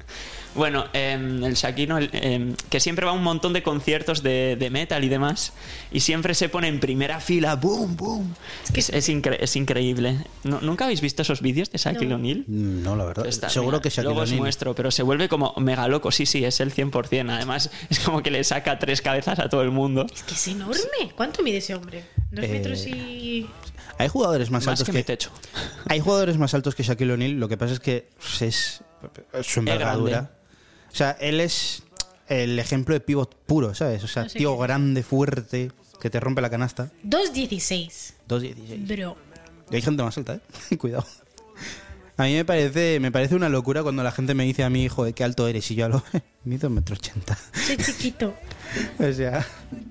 [0.56, 4.56] Bueno, em, el Shaquino, el, em, que siempre va a un montón de conciertos de,
[4.56, 5.54] de metal y demás,
[5.92, 8.34] y siempre se pone en primera fila, boom, boom.
[8.74, 10.18] Es, es incre- es increíble.
[10.44, 12.16] ¿No- ¿Nunca habéis visto esos vídeos de Shaquille No.
[12.16, 12.44] O'Neal?
[12.48, 13.28] No, la verdad.
[13.28, 14.42] Está, Seguro mira, que Shaquille Luego os O'Neal.
[14.42, 16.12] muestro, pero se vuelve como mega loco.
[16.12, 17.30] Sí, sí, es el 100%.
[17.30, 20.08] Además, es como que le saca tres cabezas a todo el mundo.
[20.12, 21.12] Es que es enorme.
[21.16, 22.04] ¿Cuánto mide ese hombre?
[22.32, 23.46] Dos Eh, metros y.
[24.00, 25.32] Hay jugadores más, Más altos que que, mi techo.
[25.90, 28.08] Hay jugadores más altos que Shaquille O'Neal, lo que pasa es que
[28.42, 28.82] es
[29.42, 30.32] su envergadura.
[30.92, 31.84] O sea, él es
[32.28, 34.04] el ejemplo de pivot puro, ¿sabes?
[34.04, 34.64] O sea, No sé tío qué.
[34.64, 36.92] grande, fuerte, que te rompe la canasta.
[37.06, 38.14] 2,16.
[38.28, 38.98] 2.16.
[38.98, 39.18] Bro.
[39.72, 40.36] Y hay gente más alta,
[40.72, 40.78] ¿eh?
[40.78, 41.06] Cuidado.
[42.18, 44.84] A mí me parece, me parece una locura cuando la gente me dice a mi
[44.84, 46.04] hijo de qué alto eres y yo a lo
[46.46, 47.38] mido un metro ochenta.
[47.54, 48.34] Soy chiquito.
[49.00, 49.46] O sea,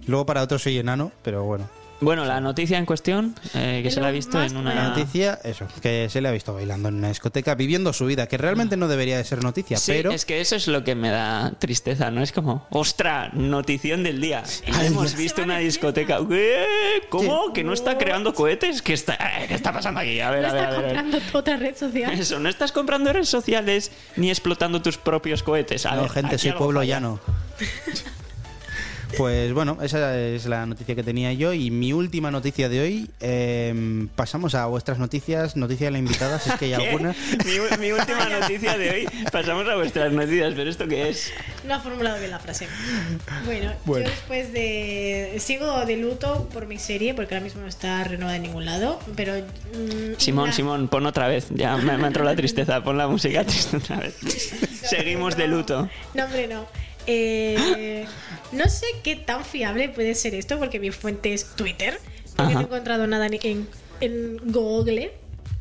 [0.07, 1.69] luego para otros soy enano, pero bueno.
[2.01, 4.89] Bueno, la noticia en cuestión, eh, que se la ha visto en La una...
[4.91, 8.37] noticia, eso, que se le ha visto bailando en una discoteca, viviendo su vida, que
[8.37, 11.09] realmente no debería de ser noticia, Sí, pero es que eso es lo que me
[11.11, 12.23] da tristeza, ¿no?
[12.23, 13.31] Es como, ¡ostra!
[13.33, 14.43] Notición del día.
[14.73, 16.19] Ay, Hemos visto una discoteca.
[16.29, 16.65] ¿Qué?
[17.09, 17.53] ¿Cómo?
[17.55, 18.83] ¿Que no está creando cohetes?
[18.83, 20.21] ¿Qué está, eh, ¿qué está pasando aquí?
[20.21, 20.85] A ver, No a ver, está a ver.
[20.95, 22.13] comprando otra red social.
[22.19, 25.87] Eso, no estás comprando redes sociales ni explotando tus propios cohetes.
[25.87, 26.95] A no, ver, gente, soy pueblo falla.
[26.97, 27.21] llano.
[29.17, 33.11] Pues bueno, esa es la noticia que tenía yo y mi última noticia de hoy.
[33.21, 36.89] eh, pasamos a vuestras noticias, noticia de la invitada, si es que hay ¿Qué?
[36.91, 37.15] alguna.
[37.47, 39.09] Mi, mi última noticia de hoy.
[39.33, 41.33] Pasamos a vuestras noticias, pero ¿esto qué es?
[41.67, 42.69] No ha formulado bien la frase.
[43.47, 44.05] Bueno, Bueno.
[44.05, 45.37] yo después de.
[45.39, 49.01] Sigo de luto por mi serie, porque ahora mismo no está renovada en ningún lado.
[49.17, 49.33] Pero.
[49.35, 51.47] mm, Simón, la- Simón, pon otra vez.
[51.55, 52.83] Ya me, me ha entrado la tristeza.
[52.85, 54.15] Pon la música triste otra vez.
[54.91, 55.89] Seguimos de luto.
[56.13, 56.67] No, hombre, no.
[57.07, 58.07] Eh,
[58.53, 61.99] no sé qué tan fiable puede ser esto, porque mi fuente es Twitter.
[62.37, 63.69] Porque no he encontrado nada ni en,
[64.01, 65.13] en Google.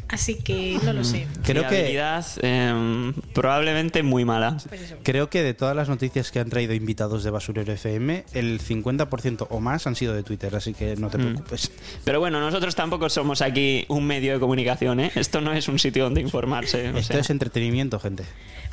[0.07, 1.27] Así que no lo sé.
[1.43, 1.99] Creo que,
[2.41, 4.57] em, probablemente muy mala.
[4.69, 8.61] Pues creo que de todas las noticias que han traído invitados de Basurero FM, el
[8.61, 11.71] 50% o más han sido de Twitter, así que no te preocupes.
[12.03, 15.11] Pero bueno, nosotros tampoco somos aquí un medio de comunicación, ¿eh?
[15.15, 16.89] Esto no es un sitio donde informarse.
[16.89, 17.21] o Esto sea.
[17.21, 18.25] es entretenimiento, gente.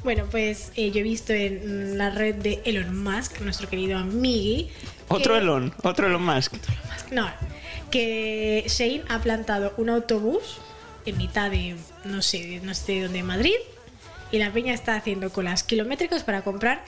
[0.05, 4.71] Bueno, pues eh, yo he visto en la red de Elon Musk, nuestro querido amigui.
[5.09, 6.55] Otro que- Elon, otro Elon Musk.
[7.12, 7.31] No,
[7.91, 10.59] que Shane ha plantado un autobús
[11.07, 13.55] en mitad de, no sé, no sé de dónde, de Madrid,
[14.33, 16.83] y la peña está haciendo colas kilométricas para comprar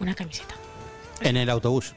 [0.00, 0.54] una camiseta
[1.20, 1.94] En el autobús.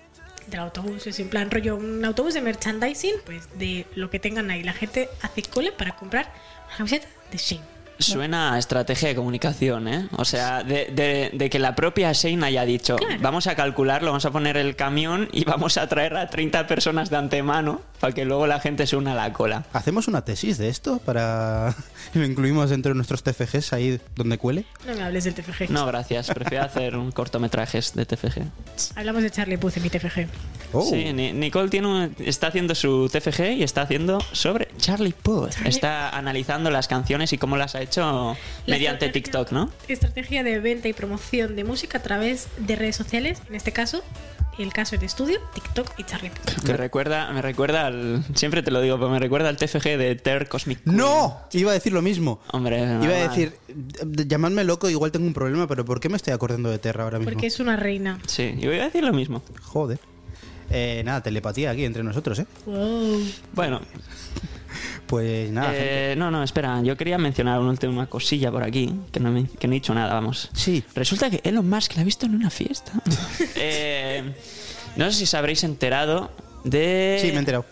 [0.47, 1.07] del autobús.
[1.07, 4.63] Es en plan rollo, un autobús de merchandising, pues de lo que tengan ahí.
[4.63, 6.31] La gente hace cola para comprar
[6.67, 7.74] una camiseta de Shane.
[7.99, 10.07] Suena a estrategia de comunicación, ¿eh?
[10.17, 13.15] O sea, de, de- de que la propia Shane haya dicho, Claro.
[13.21, 17.09] vamos a calcularlo, vamos a poner el camión y vamos a traer a 30 personas
[17.09, 19.65] de antemano para que luego la gente se una a la cola.
[19.73, 21.73] ¿Hacemos una tesis de esto para...
[22.13, 24.63] lo incluimos dentro de nuestros TFGs ahí donde cuele?
[24.85, 25.71] No me hables del TFG.
[25.71, 26.27] No, gracias.
[26.27, 28.43] Prefiero hacer un cortometrajes de TFG.
[28.95, 30.27] Hablamos de Charlie Puth en mi TFG.
[30.73, 30.83] Oh.
[30.87, 35.53] Sí, Ni- Nicole tiene un- está haciendo su TFG y está haciendo sobre Charlie Puth.
[35.65, 38.37] Está analizando las canciones y cómo las ha hecho
[38.67, 39.71] La mediante TikTok, ¿no?
[39.87, 43.41] Estrategia de venta y promoción de música a través de redes sociales.
[43.49, 44.03] En este caso,
[44.57, 46.63] el caso de estudio, TikTok y Charlie Puth.
[46.67, 48.23] Me recuerda, me recuerda al.
[48.35, 50.83] Siempre te lo digo, pero me recuerda al TFG de Ter Cosmic.
[50.83, 50.95] Queen.
[50.97, 51.37] ¡No!
[51.51, 52.39] Iba a decir lo mismo.
[52.51, 56.17] Hombre, Iba a decir, "D- llamadme loco, igual tengo un problema, pero ¿por qué me
[56.17, 57.31] estoy acordando de Terra ahora mismo?
[57.33, 58.19] Porque es una reina.
[58.27, 59.41] Sí, yo iba a decir lo mismo.
[59.63, 59.99] Joder.
[60.71, 62.47] Eh, nada, telepatía aquí entre nosotros, ¿eh?
[62.65, 63.21] Wow.
[63.53, 63.81] Bueno,
[65.07, 66.81] Pues nada, eh, no, no, espera.
[66.81, 69.93] Yo quería mencionar una última cosilla por aquí, que no, me- que no he dicho
[69.93, 70.49] nada, vamos.
[70.53, 70.83] Sí.
[70.95, 72.91] Resulta que Elon Musk la ha visto en una fiesta.
[73.55, 74.23] Eh,
[74.95, 76.31] no sé si os habréis enterado
[76.63, 77.17] de.
[77.21, 77.65] Sí, me he enterado.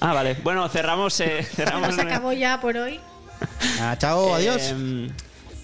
[0.00, 0.34] Ah, vale.
[0.44, 1.18] Bueno, cerramos.
[1.20, 3.00] eh, cerramos Se acabó ya por hoy.
[3.80, 4.72] Ah, chao, adiós.
[4.74, 5.10] Eh,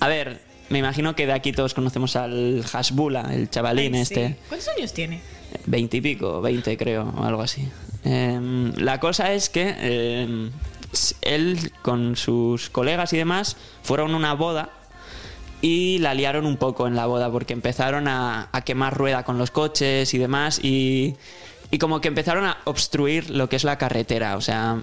[0.00, 4.14] a ver, me imagino que de aquí todos conocemos al Hasbula, el chavalín Ay, sí.
[4.14, 4.36] este.
[4.48, 5.20] ¿Cuántos años tiene?
[5.66, 7.68] Veinte y pico, veinte creo, o algo así.
[8.04, 10.50] Eh, la cosa es que eh,
[11.22, 14.70] él con sus colegas y demás fueron a una boda
[15.60, 19.50] y la liaron un poco en la boda porque empezaron a, quemar rueda con los
[19.50, 21.16] coches y demás y,
[21.70, 24.36] y como que empezaron a obstruir lo que es la carretera.
[24.36, 24.82] O sea,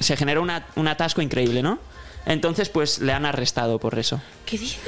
[0.00, 1.78] se generó un atasco increíble, ¿no?
[2.26, 4.20] Entonces, pues le han arrestado por eso.
[4.46, 4.80] ¿Qué dices?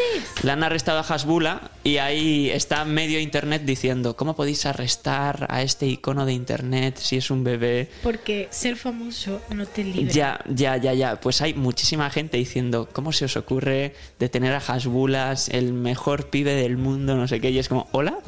[0.42, 5.62] Le han arrestado a Hasbula y ahí está medio internet diciendo, ¿cómo podéis arrestar a
[5.62, 7.88] este icono de internet si es un bebé?
[8.02, 10.12] Porque ser famoso no te libra.
[10.12, 11.20] Ya, ya, ya, ya.
[11.20, 16.54] Pues hay muchísima gente diciendo, ¿cómo se os ocurre detener a Hasbulas, el mejor pibe
[16.54, 17.50] del mundo, no sé qué?
[17.50, 18.18] Y es como, hola,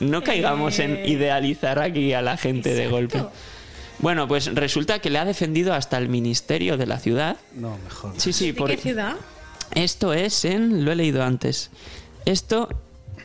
[0.00, 3.22] no caigamos en idealizar aquí a la gente de golpe.
[4.04, 7.38] Bueno, pues resulta que le ha defendido hasta el ministerio de la ciudad.
[7.54, 8.12] No, mejor.
[8.18, 9.16] Sí, sí, ¿De por qué ciudad?
[9.74, 11.70] esto es en, lo he leído antes.
[12.26, 12.68] Esto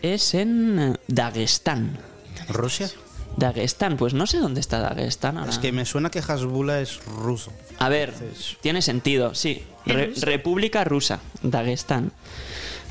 [0.02, 2.00] es en eh, Dagestán.
[2.48, 2.90] ¿Rusia?
[3.36, 5.52] Dagestán, pues no sé dónde está Dagestán ahora.
[5.52, 7.52] Es que me suena que Hasbula es ruso.
[7.78, 8.14] A ver,
[8.62, 9.66] tiene sentido, sí.
[9.86, 12.14] República Rusa, Dagestán.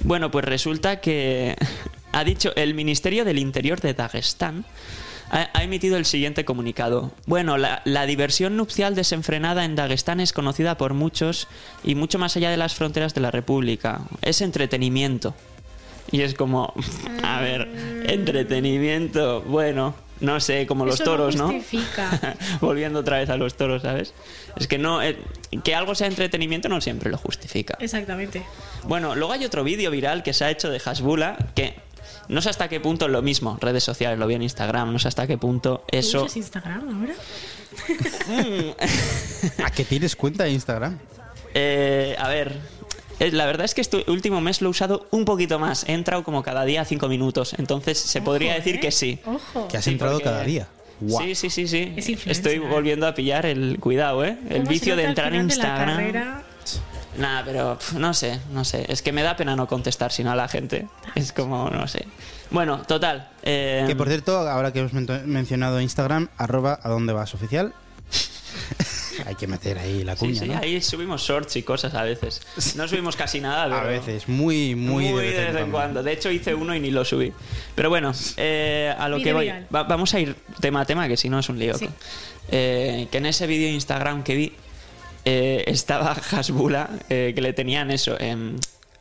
[0.05, 1.57] Bueno, pues resulta que
[2.13, 4.67] ha dicho el Ministerio del Interior de Dagestán
[5.31, 7.13] ha, emitido el siguiente comunicado.
[7.27, 11.49] Bueno, la, la diversión nupcial desenfrenada en Dagestán es conocida por muchos
[11.85, 14.01] y mucho más allá de las fronteras de la República.
[14.23, 15.35] Es entretenimiento.
[16.11, 16.73] Y es como,
[17.23, 17.69] a ver,
[18.07, 21.53] entretenimiento, bueno, no sé, como los toros, no ¿no?
[21.53, 22.37] justifica.
[22.61, 24.15] Volviendo otra vez a los toros, ¿sabes?
[24.57, 25.19] Es que no, eh,
[25.63, 27.77] que algo sea entretenimiento no siempre lo justifica.
[27.81, 28.43] Exactamente.
[28.85, 31.75] Bueno, luego hay otro vídeo viral que se ha hecho de Hasbula que
[32.29, 34.99] no sé hasta qué punto es lo mismo, redes sociales, lo vi en Instagram, no
[34.99, 36.23] sé hasta qué punto ¿Tú eso...
[36.25, 37.15] usas Instagram ahora?
[39.65, 40.99] ¿A qué tienes cuenta de Instagram?
[41.55, 42.59] Eh, a ver,
[43.21, 45.85] eh, la verdad es que este último mes lo he usado un poquito más.
[45.89, 48.81] He entrado como cada día cinco minutos, entonces se podría decir ¿eh?
[48.81, 49.19] que sí.
[49.25, 49.69] Ojo.
[49.69, 50.69] Que has Sí, entrado porque- cada día.
[51.01, 51.25] Guau.
[51.25, 51.95] Sí, sí, sí, sí.
[51.97, 52.59] Es Estoy ¿eh?
[52.59, 54.37] volviendo a pillar el cuidado, ¿eh?
[54.51, 55.97] El ¿Cómo se vicio de entrar en final de la Instagram.
[55.97, 56.43] carrera?
[57.19, 58.85] Nada, pero no sé, no sé.
[58.89, 60.87] Es que me da pena no contestar sino a la gente.
[61.15, 62.07] Es como, no sé.
[62.51, 63.29] Bueno, total.
[63.43, 67.75] eh, Que por cierto, ahora que hemos men- mencionado Instagram, arroba a dónde vas oficial.
[69.27, 70.59] Hay que meter ahí la sí, cuña, sí, ¿no?
[70.59, 72.41] ahí subimos shorts y cosas a veces.
[72.77, 73.77] No subimos casi nada, pero...
[73.77, 76.03] A veces, muy, muy, Muy, de vez en cuando.
[76.05, 77.33] De hecho, hice uno y ni lo subí.
[77.75, 79.45] Pero bueno, eh, a lo Vídeo que voy.
[79.47, 79.67] viral.
[79.75, 81.77] Va- vamos a ir tema a tema, que si no es un lío.
[81.77, 81.89] Sí.
[82.51, 84.53] Eh, que en ese vídeo de Instagram que vi
[85.31, 88.57] eh, estaba Hasbula, eh, que le tenían eso, em,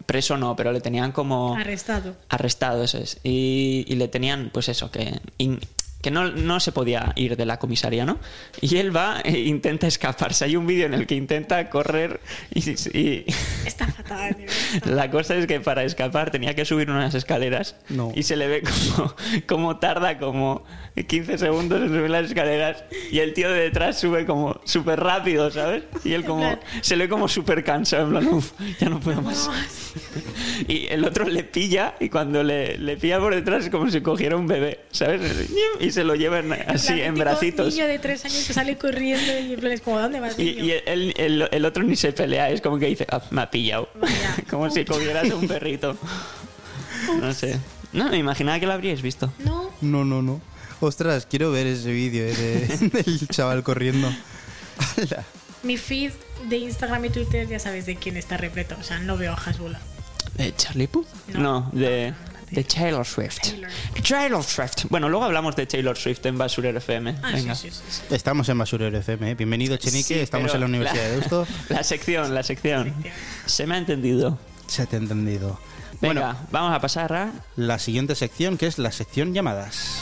[0.05, 2.15] preso no, pero le tenían como Arrestado.
[2.29, 3.17] arrestado, eso es.
[3.23, 5.59] Y, y le tenían, pues eso, que, in-
[6.01, 8.19] que no, no se podía ir de la comisaría, ¿no?
[8.61, 10.45] Y él va e intenta escaparse.
[10.45, 12.19] Hay un vídeo en el que intenta correr
[12.53, 13.25] y, y-
[13.65, 14.37] Está fatal.
[14.85, 18.11] la cosa es que para escapar tenía que subir unas escaleras No.
[18.15, 19.15] y se le ve como,
[19.47, 20.63] como tarda como
[21.07, 25.49] 15 segundos en subir las escaleras y el tío de detrás sube como súper rápido,
[25.51, 25.83] ¿sabes?
[26.03, 29.21] Y él como se le ve como súper cansado, en plan, "Uf, ya no puedo
[29.21, 29.49] más.
[30.67, 34.01] Y el otro le pilla y cuando le, le pilla por detrás es como si
[34.01, 35.49] cogiera un bebé, ¿sabes?
[35.79, 37.73] Y se lo llevan así en bracitos.
[37.73, 40.43] niño de tres años que sale corriendo y en plan es como, ¿dónde vas, Y,
[40.43, 40.63] niño?
[40.65, 43.49] y el, el- el otro ni se pelea, es como que dice, "Ah, me ha
[43.49, 43.89] pillado.
[43.99, 44.35] Vaya.
[44.49, 45.97] como si cogieras un perrito.
[47.19, 47.59] No sé.
[47.93, 49.33] No, me imaginaba que lo habríais visto.
[49.39, 50.39] No, No, no, no.
[50.81, 54.07] Ostras, quiero ver ese vídeo eh, de- del chaval corriendo.
[55.63, 56.11] Mi feed
[56.49, 58.75] de Instagram y Twitter ya sabes de quién está repleto.
[58.79, 59.79] O sea, no veo a Hasbula.
[60.35, 61.07] ¿De Charlie Puth?
[61.33, 61.39] No.
[61.39, 62.13] No, de,
[62.51, 63.39] de Taylor Swift.
[63.41, 63.69] Taylor.
[64.07, 64.85] Taylor Swift.
[64.89, 67.15] Bueno, luego hablamos de Taylor Swift en Basurero FM.
[67.21, 67.55] Ah, Venga.
[67.55, 68.01] sí, sí, sí.
[68.09, 68.15] sí.
[68.15, 69.31] Estamos en Basurero FM.
[69.31, 69.35] ¿eh?
[69.35, 70.13] Bienvenido, Chenique.
[70.15, 71.47] Sí, Estamos en la Universidad la- de Deusto.
[71.69, 72.85] La sección, la sección.
[72.85, 73.13] Sección.
[73.45, 74.37] Se me ha entendido.
[74.67, 75.59] Se te ha entendido.
[75.99, 77.31] Venga, Bueno, vamos a pasar a...
[77.55, 80.01] la siguiente sección, que es la sección llamadas.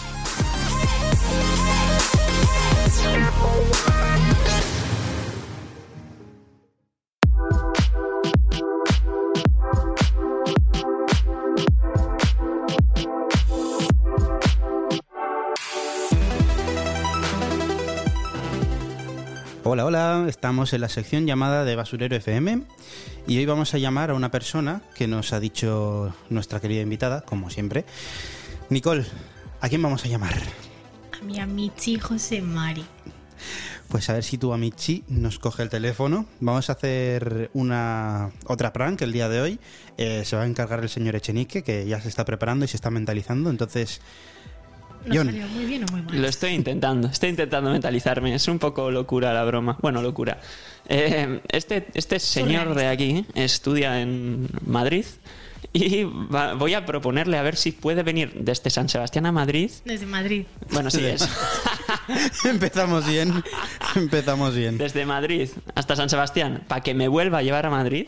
[19.68, 22.62] Hola, hola, estamos en la sección llamada de Basurero FM
[23.26, 27.22] y hoy vamos a llamar a una persona que nos ha dicho nuestra querida invitada,
[27.22, 27.84] como siempre.
[28.70, 29.06] Nicole,
[29.62, 30.36] ¿a quién vamos a llamar?
[31.20, 32.86] A mi amichi José Mari.
[33.88, 36.28] Pues a ver si tu Amichi nos coge el teléfono.
[36.42, 39.60] Vamos a hacer una otra prank el día de hoy.
[39.98, 42.78] Eh, se va a encargar el señor Echenique, que ya se está preparando y se
[42.78, 43.50] está mentalizando.
[43.50, 44.55] Entonces, ¿Nos
[45.14, 45.28] John.
[45.28, 46.22] salió muy bien o muy mal?
[46.22, 48.34] Lo estoy intentando, estoy intentando mentalizarme.
[48.36, 49.78] Es un poco locura la broma.
[49.82, 50.40] Bueno, locura.
[50.88, 55.06] Eh, este, este señor de aquí estudia en Madrid
[55.74, 59.72] y va- voy a proponerle a ver si puede venir desde San Sebastián a Madrid.
[59.84, 60.46] Desde Madrid.
[60.72, 61.28] Bueno, sí, es.
[62.46, 63.44] empezamos bien.
[63.96, 64.78] empezamos bien.
[64.78, 68.08] Desde Madrid hasta San Sebastián para que me vuelva a llevar a Madrid.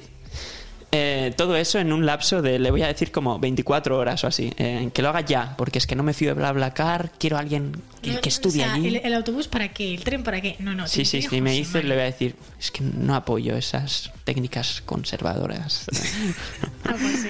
[0.91, 4.27] Eh, todo eso en un lapso de, le voy a decir como 24 horas o
[4.27, 4.53] así.
[4.57, 7.39] eh, que lo haga ya, porque es que no me fío de BlaBlaCar, quiero a
[7.41, 8.87] alguien que, No, que estudie o sea, allí.
[8.87, 9.93] El, el autobús para qué?
[9.95, 10.55] ¿El tren para qué?
[10.59, 10.87] No, no.
[10.87, 11.87] Sí, sí, sí, me José dice, Mari.
[11.89, 15.85] le voy a decir, es que no apoyo esas técnicas conservadoras.
[16.85, 17.29] Algo así.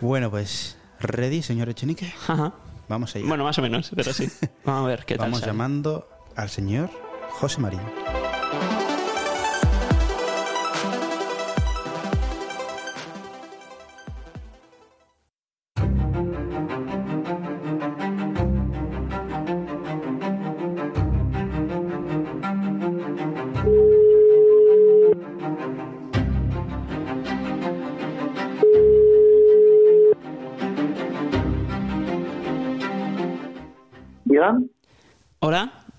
[0.00, 2.12] Bueno, pues, ¿ready, señor Echenique?
[2.28, 2.52] Ajá.
[2.88, 3.24] Vamos allá.
[3.26, 4.28] Bueno, más o menos, pero sí.
[4.64, 5.26] Vamos a ver qué tal.
[5.26, 5.50] Vamos sale.
[5.52, 6.90] llamando al señor
[7.30, 7.80] José Marín.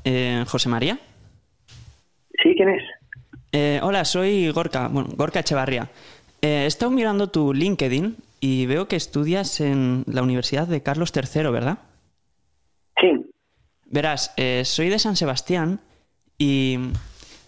[0.08, 1.00] Eh, José María.
[2.42, 2.54] ¿Sí?
[2.56, 2.84] ¿Quién es?
[3.52, 5.90] Eh, hola, soy Gorka, bueno, Gorka Echevarría.
[6.42, 11.12] Eh, he estado mirando tu LinkedIn y veo que estudias en la Universidad de Carlos
[11.14, 11.80] III, ¿verdad?
[13.02, 13.32] Sí.
[13.86, 15.80] Verás, eh, soy de San Sebastián
[16.38, 16.80] y...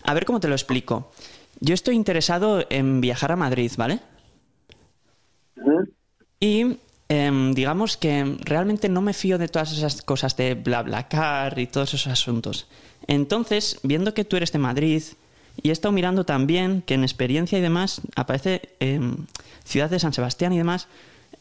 [0.04, 1.12] A ver cómo te lo explico.
[1.60, 4.00] Yo estoy interesado en viajar a Madrid, ¿vale?
[6.40, 6.78] Y
[7.10, 11.94] em, digamos que realmente no me fío de todas esas cosas de BlaBlaCar y todos
[11.94, 12.68] esos asuntos.
[13.08, 15.04] Entonces, viendo que tú eres de Madrid
[15.62, 19.26] y he estado mirando también que en experiencia y demás aparece em,
[19.66, 20.88] Ciudad de San Sebastián y demás,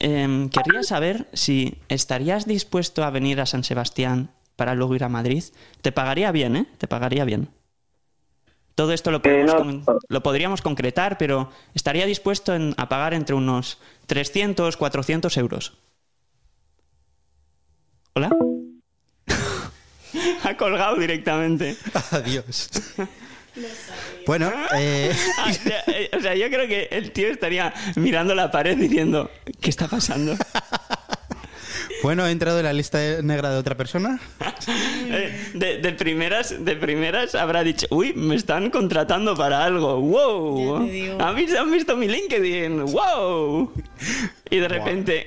[0.01, 5.09] em, querría saber si estarías dispuesto a venir a San Sebastián para luego ir a
[5.09, 5.45] Madrid.
[5.83, 6.67] Te pagaría bien, ¿eh?
[6.79, 7.49] Te pagaría bien.
[8.75, 9.59] Todo esto lo, podemos no.
[9.59, 13.79] con- lo podríamos concretar, pero estaría dispuesto en- a pagar entre unos
[14.09, 15.75] 300, 400 euros.
[18.15, 18.31] ¿Hola?
[20.45, 21.77] ha colgado directamente.
[22.11, 22.69] Adiós.
[24.25, 25.53] Bueno, eh, Ah,
[25.89, 29.29] eh, o sea, yo creo que el tío estaría mirando la pared diciendo,
[29.61, 30.37] ¿qué está pasando?
[32.03, 34.21] Bueno, he entrado en la lista negra de otra persona.
[35.11, 41.19] Eh, de, de primeras, de primeras habrá dicho, uy, me están contratando para algo, wow.
[41.19, 43.73] ¿Han visto, han visto mi LinkedIn, wow.
[44.51, 45.25] Y de repente,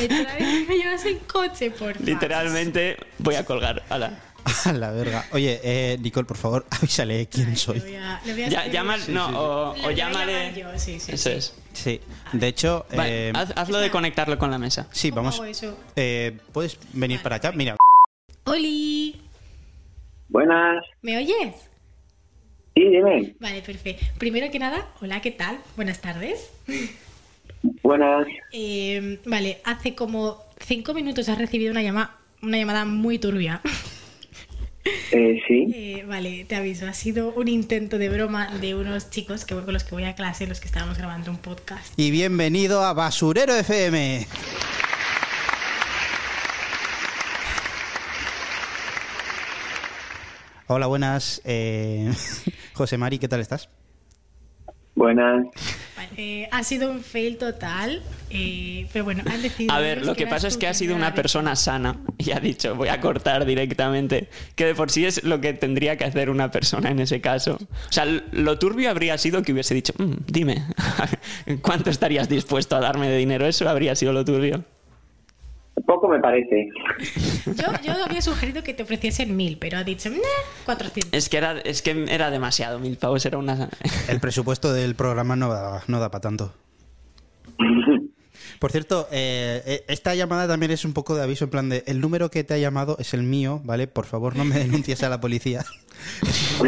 [0.00, 2.00] Literalmente me llevas en coche, por favor.
[2.08, 3.82] literalmente, voy a colgar.
[3.90, 4.18] Ala.
[4.64, 5.24] A la verga.
[5.32, 7.80] Oye, eh, Nicole, por favor, avísale quién soy.
[7.80, 9.26] voy a, le voy a Ya, escribir- llama, no,
[9.72, 10.54] o, Le llámale.
[10.56, 11.30] yo, sí, Eso sí.
[11.30, 11.54] es.
[11.72, 12.00] Sí.
[12.32, 14.88] De hecho, Vale, eh, haz- hazlo de conectarlo con la mesa.
[14.92, 15.34] sí, ¿Cómo vamos.
[15.36, 15.78] hago eso?
[15.96, 17.52] Eh, ¿Puedes venir para acá?
[17.52, 17.76] Mira.
[18.44, 19.20] ¡Oli!
[20.28, 20.82] Buenas.
[21.02, 21.54] ¿Me oyes?
[22.74, 23.34] Sí, dime.
[23.38, 24.04] Vale, perfecto.
[24.18, 25.58] Primero que nada, hola, ¿qué tal?
[25.76, 26.50] Buenas tardes.
[27.82, 28.26] Buenas.
[28.52, 33.60] Eh, vale, hace como cinco minutos has recibido una, llama una llamada muy turbia.
[34.84, 35.72] Eh, sí.
[35.74, 39.72] Eh, vale, te aviso, ha sido un intento de broma de unos chicos que, con
[39.72, 41.92] los que voy a clase, los que estábamos grabando un podcast.
[41.96, 44.26] Y bienvenido a Basurero FM.
[50.66, 51.42] Hola, buenas.
[51.44, 52.10] Eh,
[52.72, 53.68] José Mari, ¿qué tal estás?
[55.02, 55.46] Buenas.
[56.16, 59.74] Eh, ha sido un fail total, eh, pero bueno, han decidido...
[59.74, 62.76] A ver, lo que pasa es que ha sido una persona sana y ha dicho,
[62.76, 66.52] voy a cortar directamente, que de por sí es lo que tendría que hacer una
[66.52, 67.58] persona en ese caso.
[67.60, 70.62] O sea, lo turbio habría sido que hubiese dicho, "Mm, dime,
[71.62, 73.44] ¿cuánto estarías dispuesto a darme de dinero?
[73.46, 74.64] Eso habría sido lo turbio.
[75.86, 76.68] Poco me parece.
[77.46, 80.16] Yo, yo había sugerido que te ofreciesen mil, pero ha dicho, "Nah,
[80.64, 81.10] 400.
[81.12, 83.68] Es que era, es que era demasiado, mil pavos, era una...
[84.08, 86.52] El presupuesto del programa no da, no da para tanto.
[88.58, 91.84] Por cierto, eh, eh, esta llamada también es un poco de aviso en plan de
[91.86, 93.86] el número que te ha llamado es el mío, ¿vale?
[93.86, 95.64] Por favor, no me denuncies a la policía.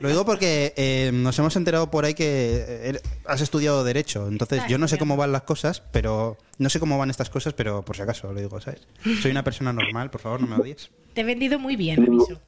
[0.00, 4.62] Lo digo porque eh, nos hemos enterado por ahí que eh, has estudiado derecho, entonces
[4.68, 7.84] yo no sé cómo van las cosas, pero no sé cómo van estas cosas, pero
[7.84, 8.86] por si acaso lo digo, ¿sabes?
[9.22, 10.90] Soy una persona normal, por favor, no me odies.
[11.14, 12.40] Te he vendido muy bien, aviso.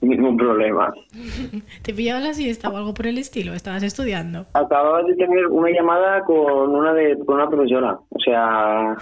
[0.00, 0.92] Ningún problema.
[1.82, 3.54] ¿Te pillaba la siesta o algo por el estilo?
[3.54, 4.46] ¿Estabas estudiando?
[4.52, 7.98] Acababa de tener una llamada con una de con una profesora.
[8.10, 8.94] O sea,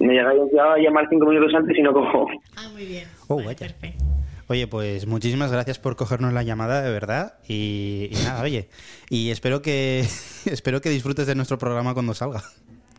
[0.00, 2.26] me llegaba a llamar cinco minutos antes y no cojo.
[2.56, 3.04] Ah, muy bien.
[3.28, 3.58] Oh, Vale, vaya.
[3.58, 4.04] perfecto.
[4.48, 7.38] Oye, pues muchísimas gracias por cogernos la llamada, de verdad.
[7.48, 8.68] Y, y nada, oye.
[9.08, 10.00] Y espero que
[10.46, 12.42] espero que disfrutes de nuestro programa cuando salga.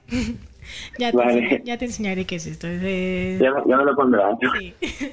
[0.98, 1.62] Ya te, Vale.
[1.64, 2.68] ya te enseñaré qué es esto.
[2.68, 4.36] es de- Ya, ya me lo pondrás.
[4.60, 4.74] Sí.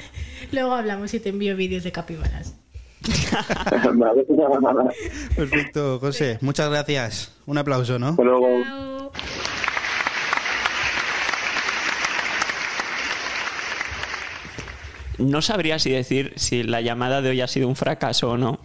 [0.53, 2.57] Luego hablamos y te envío vídeos de capibaras.
[3.95, 4.24] vale,
[5.36, 6.38] Perfecto, José.
[6.40, 7.34] Muchas gracias.
[7.47, 8.09] Un aplauso, ¿no?
[8.09, 8.49] Hasta luego.
[8.64, 9.12] Chao.
[15.19, 18.59] No sabría si decir si la llamada de hoy ha sido un fracaso o no.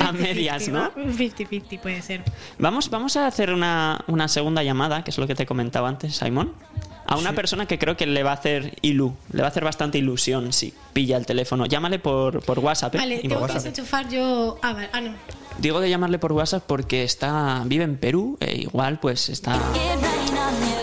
[0.00, 0.90] a a medias, ¿no?
[0.96, 2.22] Un 50-50 puede ser.
[2.58, 6.16] Vamos, vamos a hacer una, una segunda llamada, que es lo que te comentaba antes,
[6.16, 6.52] Simon.
[7.06, 9.64] A una persona que creo que le va a hacer ilu, le va a hacer
[9.64, 11.66] bastante ilusión si pilla el teléfono.
[11.66, 12.94] Llámale por, por WhatsApp.
[12.94, 12.98] ¿eh?
[12.98, 14.58] Vale, Y- tengo que desenchufar yo.
[14.62, 14.88] Ah, vale.
[14.92, 15.14] Ah, no.
[15.58, 19.58] Digo de llamarle por WhatsApp porque está vive en Perú e igual pues está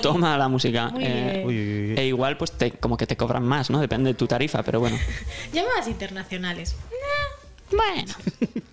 [0.02, 1.48] toma la música eh, bien.
[1.48, 1.98] Uy, uy, uy.
[1.98, 3.80] e igual pues te, como que te cobran más, ¿no?
[3.80, 4.98] Depende de tu tarifa, pero bueno.
[5.54, 6.76] Llamadas internacionales.
[7.72, 8.14] Bueno,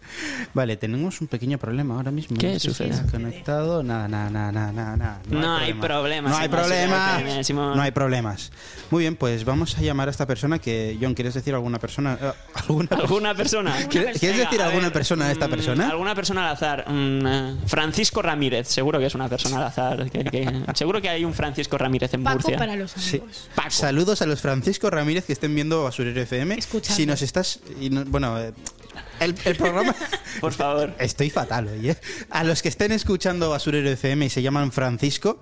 [0.54, 2.36] Vale, tenemos un pequeño problema ahora mismo.
[2.38, 2.90] ¿Qué No sucede?
[2.90, 3.82] está conectado?
[3.82, 5.20] Nada, nada, nada, nada, nada, nada.
[5.28, 7.18] No hay problemas, No hay problemas.
[7.22, 7.76] Simón, Simón.
[7.76, 8.52] No hay problemas.
[8.90, 12.16] Muy bien, pues vamos a llamar a esta persona que, John, ¿quieres decir alguna persona?
[12.22, 12.88] Eh, ¿Alguna?
[12.92, 13.74] ¿alguna persona?
[13.90, 15.88] ¿Quieres, ¿quieres Venga, decir a alguna ver, persona de esta mm, persona?
[15.90, 16.84] Alguna persona al azar.
[16.88, 20.08] Mm, eh, Francisco Ramírez, seguro que es una persona al azar.
[20.10, 22.56] que- que- seguro que hay un Francisco Ramírez en Paco Murcia.
[22.56, 23.20] para los Sí.
[23.56, 23.70] Paco.
[23.70, 26.54] Saludos a los Francisco Ramírez que estén viendo Basurero FM.
[26.54, 26.94] Escuchando.
[26.96, 27.58] Si nos estás.
[27.80, 28.52] y no- bueno, eh,
[29.20, 29.94] el, el programa.
[30.40, 30.94] Por favor.
[30.98, 31.96] Estoy fatal hoy, ¿eh?
[32.30, 35.40] A los que estén escuchando Basurero FM y se llaman Francisco,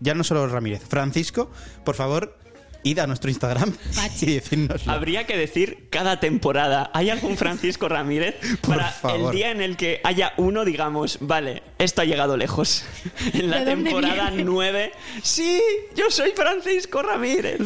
[0.00, 1.50] ya no solo Ramírez, Francisco,
[1.84, 2.38] por favor,
[2.84, 4.26] id a nuestro Instagram Pachi.
[4.30, 4.86] y decirnos.
[4.86, 9.32] Habría que decir cada temporada, ¿hay algún Francisco Ramírez Por para favor.
[9.32, 12.84] el día en el que haya uno, digamos, vale, esto ha llegado lejos?
[13.34, 14.44] En la ¿De dónde temporada viene?
[14.44, 15.60] 9, sí,
[15.96, 17.58] yo soy Francisco Ramírez.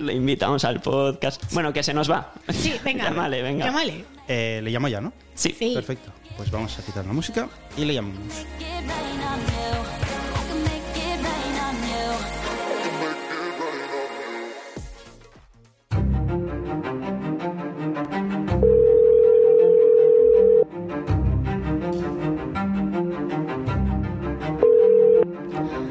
[0.00, 1.42] Le invitamos al podcast.
[1.52, 2.32] Bueno, que se nos va.
[2.48, 3.04] Sí, venga.
[3.04, 3.64] Llámale, venga.
[3.66, 4.04] Llámale.
[4.28, 5.12] Eh, le llamo ya, ¿no?
[5.34, 5.54] Sí.
[5.58, 5.72] Sí.
[5.74, 6.12] Perfecto.
[6.36, 8.20] Pues vamos a quitar la música y le llamamos.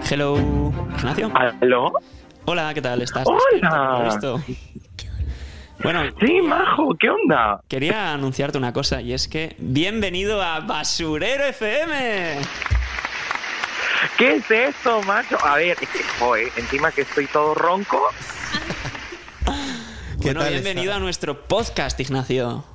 [0.09, 0.37] Hello,
[0.97, 1.31] Ignacio.
[1.61, 1.91] ¿Aló?
[2.45, 3.01] Hola, ¿qué tal?
[3.01, 3.27] ¿Estás?
[3.27, 4.07] Hola.
[4.07, 4.41] esto?
[5.83, 7.61] Bueno, Sí, majo, ¿qué onda?
[7.69, 12.39] quería anunciarte una cosa y es que bienvenido a Basurero FM.
[14.17, 15.37] ¿Qué es esto, macho?
[15.45, 18.01] A ver, es que, joder, encima que estoy todo ronco.
[20.21, 20.95] ¿Qué Bueno, bienvenido está?
[20.97, 22.65] a nuestro podcast, Ignacio.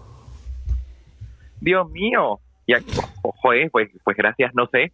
[1.60, 2.40] Dios mío.
[2.66, 2.78] Ya,
[3.22, 4.92] jo- joder, pues, pues gracias, no sé.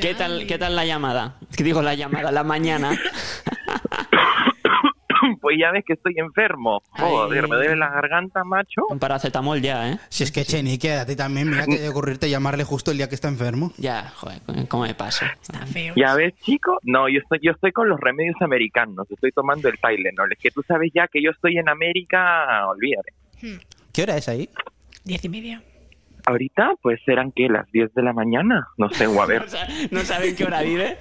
[0.00, 1.36] ¿Qué tal, ¿Qué tal la llamada?
[1.56, 2.30] ¿Qué digo la llamada?
[2.32, 2.90] La mañana.
[5.40, 6.82] Pues ya ves que estoy enfermo.
[6.90, 7.50] Joder, Ay.
[7.50, 8.82] me duele la garganta, macho.
[8.90, 9.98] Un paracetamol ya, ¿eh?
[10.08, 13.08] Si es que Chenique, a ti también, mira que de ocurrirte llamarle justo el día
[13.08, 13.72] que está enfermo.
[13.76, 15.24] Ya, joder, ¿cómo me paso?
[15.42, 15.94] Está feo.
[15.96, 16.78] Ya ves, chico.
[16.84, 19.06] No, yo estoy, yo estoy con los remedios americanos.
[19.10, 20.32] Estoy tomando el Tylenol.
[20.32, 22.66] Es que tú sabes ya que yo estoy en América.
[22.68, 23.12] Olvídate.
[23.92, 24.48] ¿Qué hora es ahí?
[25.04, 25.62] Diez y media.
[26.26, 28.66] Ahorita, pues serán que las 10 de la mañana.
[28.76, 29.42] No sé, o a ver.
[29.46, 30.98] No, sa- no saben qué hora vive.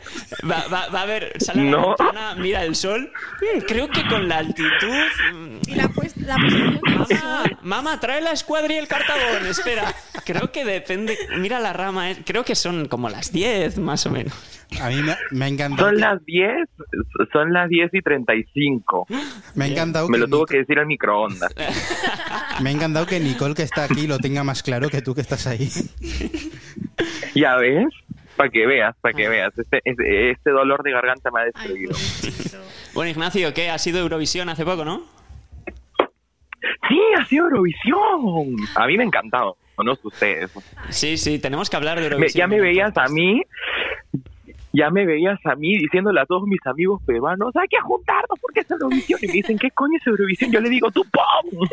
[0.49, 1.87] Va, va- va a ver, sale la No.
[1.97, 3.11] ventana, mira el sol.
[3.41, 4.69] Mm, Creo que con la altitud.
[5.33, 9.47] mm, Y la, pues, la posición Mamá, trae la escuadra y el cartabón.
[9.47, 9.93] Espera,
[10.25, 11.17] creo que depende.
[11.39, 14.33] Mira la rama, eh, creo que son como las 10 más o menos.
[14.81, 15.87] A mí me, me ha encantado.
[15.89, 16.69] Son que- las 10,
[17.33, 19.07] son las 10 y 35.
[19.55, 21.51] Me ha encantado Me que lo tuvo Nic- que decir al microondas.
[22.61, 25.21] Me ha encantado que Nicole, que está aquí, lo tenga más claro que tú que
[25.21, 25.69] estás ahí.
[27.35, 27.87] ¿Ya ves?
[28.35, 29.57] Para que veas, para que veas.
[29.57, 31.95] Este, este, este dolor de garganta me ha destruido.
[32.93, 33.69] Bueno, Ignacio, ¿qué?
[33.69, 35.03] Ha sido Eurovisión hace poco, ¿no?
[36.89, 38.55] Sí, ha sido Eurovisión.
[38.75, 39.57] A mí me ha encantado.
[39.83, 40.51] No ustedes.
[40.89, 42.39] Sí, sí, tenemos que hablar de Me- Eurovisión.
[42.39, 43.41] ya me veías a mí,
[44.71, 48.61] ya me veías a mí diciéndole a todos mis amigos peruanos, hay que juntarnos porque
[48.61, 49.19] es Eurovisión.
[49.21, 50.51] Y me dicen, ¿qué coño es Eurovisión?
[50.51, 51.67] Yo le digo, tú pum.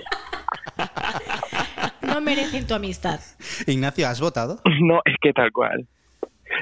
[2.13, 3.21] No merecen tu amistad.
[3.67, 4.61] Ignacio, ¿has votado?
[4.83, 5.87] No, es que tal cual.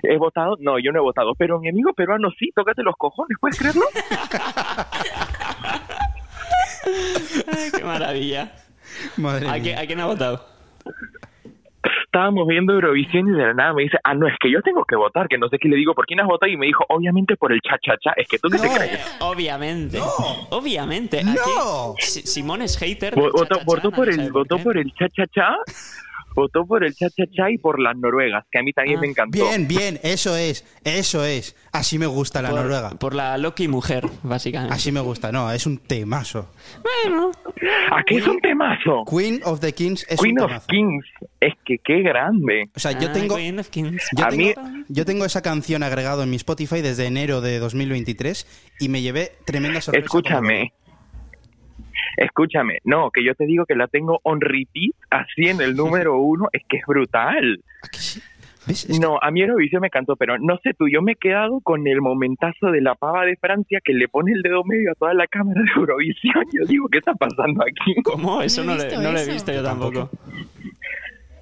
[0.02, 0.56] ¿He votado?
[0.60, 1.34] No, yo no he votado.
[1.36, 3.82] Pero mi amigo peruano sí, tócate los cojones, ¿puedes creerlo?
[7.52, 8.52] Ay, qué maravilla.
[9.16, 9.62] Madre ¿A, mía.
[9.62, 10.44] qué- a quién ha votado?
[12.12, 14.84] Estábamos viendo Eurovisión y de la nada me dice, ah, no, es que yo tengo
[14.84, 16.50] que votar, que no sé qué le digo, ¿por quién has votado?
[16.50, 18.14] Y me dijo, obviamente por el cha-cha-cha.
[18.16, 18.74] Es que tú qué te No.
[18.74, 18.94] crees.
[18.94, 20.00] Eh, obviamente.
[20.50, 21.22] Obviamente.
[21.22, 21.30] No.
[21.92, 23.14] Aquí, Si- Simón es hater.
[23.14, 25.54] Votó, votó por el, votó por el cha-cha-cha,
[26.34, 29.00] votó por el cha-cha-cha y por las noruegas, que a mí también Ah.
[29.02, 29.36] me encantó.
[29.44, 31.56] Bien, bien, eso es, eso es.
[31.72, 32.90] Así me gusta la por, Noruega.
[32.90, 34.74] Por la Loki mujer, básicamente.
[34.74, 36.50] Así me gusta, no, es un temazo.
[37.04, 37.30] Bueno.
[37.92, 39.04] ¿A qué es un temazo?
[39.08, 40.66] Queen of the Kings es Queen un of temazo.
[40.68, 41.06] Kings.
[41.40, 42.70] Es que qué grande.
[42.74, 44.02] O sea, yo Ah, tengo, Queen of Kings.
[44.16, 47.58] yo, A tengo, mí- yo tengo esa canción agregado en mi Spotify desde enero de
[47.58, 48.46] 2023
[48.80, 50.04] y me llevé tremenda sorpresa.
[50.06, 50.72] Escúchame.
[52.16, 56.18] Escúchame, no, que yo te digo que la tengo on repeat, así en el número
[56.18, 57.60] uno, es que es brutal.
[59.00, 61.86] No, a mí Eurovisión me encantó, pero no sé tú, yo me he quedado con
[61.88, 65.14] el momentazo de la pava de Francia que le pone el dedo medio a toda
[65.14, 66.44] la cámara de Eurovisión.
[66.52, 67.94] Yo digo, ¿qué está pasando aquí?
[68.04, 68.42] ¿Cómo?
[68.42, 70.10] Eso No le- no lo he visto yo tampoco.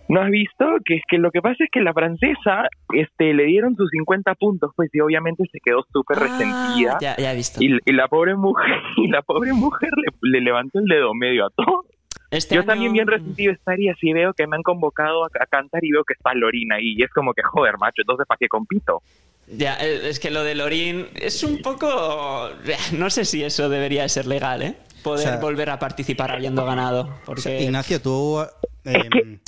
[0.09, 0.65] ¿No has visto?
[0.85, 4.35] Que es que lo que pasa es que la francesa este, le dieron sus 50
[4.37, 6.95] puntos, pues y obviamente se quedó súper resentida.
[6.95, 7.63] Ah, ya, ya he visto.
[7.63, 11.47] Y, y la pobre mujer, y la pobre mujer le, le levantó el dedo medio
[11.47, 11.85] a todo.
[12.31, 15.47] Este Yo año- también bien resentido estaría si veo que me han convocado a, a
[15.47, 16.95] cantar y veo que está Lorina ahí.
[16.97, 19.03] Y es como que, joder, macho, entonces ¿para qué compito?
[19.51, 22.51] Ya, eh, es que lo de Lorín es un poco...
[22.99, 24.75] No sé si eso debería de ser legal, ¿eh?
[25.03, 27.09] Poder O sea- volver a participar habiendo ganado.
[27.25, 27.63] Porque...
[27.63, 28.41] Ignacio, ¿tú
[28.85, 29.39] eh, que-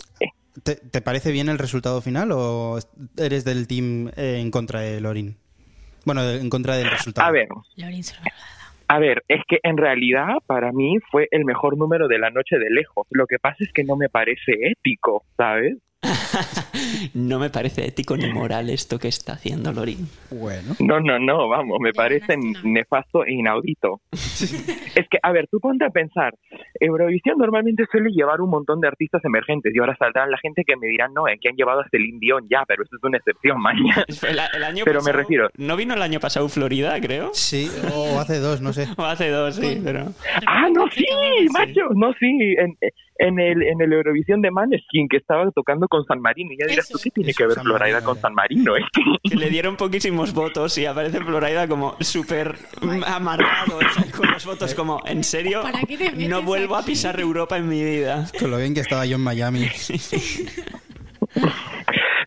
[0.63, 2.79] ¿te, te parece bien el resultado final o
[3.17, 5.37] eres del team eh, en contra de Lorin?
[6.05, 7.29] Bueno, de- en contra del resultado.
[7.29, 8.41] A ver, Lorin se lo ha dado.
[8.89, 12.59] a ver, es que en realidad para mí fue el mejor número de la noche
[12.59, 13.07] de lejos.
[13.11, 15.77] Lo que pasa es que no me parece ético, ¿sabes?
[17.15, 20.09] no me parece ético ni moral esto que está haciendo Lorín.
[20.31, 20.75] Bueno.
[20.81, 24.01] No, no, no, vamos, me parece nefasto e inaudito.
[24.13, 26.35] es que, a ver, tú ponte a pensar,
[26.79, 30.77] Eurovisión normalmente suele llevar un montón de artistas emergentes y ahora saldrá la gente que
[30.77, 33.59] me dirán, no, que han llevado a Celine Dion ya, pero eso es una excepción,
[33.63, 34.05] mañana.
[34.29, 37.31] El, el año Pero me refiero- ¿No vino el año pasado Florida, creo?
[37.33, 38.87] Sí, o hace dos, no sé.
[38.97, 40.07] O hace dos, sí, pero...
[40.47, 41.05] Ah, no, sí,
[41.53, 42.27] macho, no, sí,
[42.59, 42.91] en, en
[43.39, 46.53] el en el Eurovisión de Maneskin que estaba tocando con San Marino.
[46.53, 46.97] Y ya dirás, Eso.
[46.99, 48.18] ¿tú qué tiene Eso, que ver San Marino, con.
[48.18, 48.73] San Marino?
[48.75, 52.55] Que- que le dieron poquísimos votos y aparece Florida como súper
[53.07, 53.79] amargado
[54.16, 55.62] con los votos como, ¿en serio?
[55.62, 58.27] ¿Para qué te metes No vuelvo a pisar Europa en mi vida.
[58.39, 59.66] Con lo bien que estaba yo en Miami.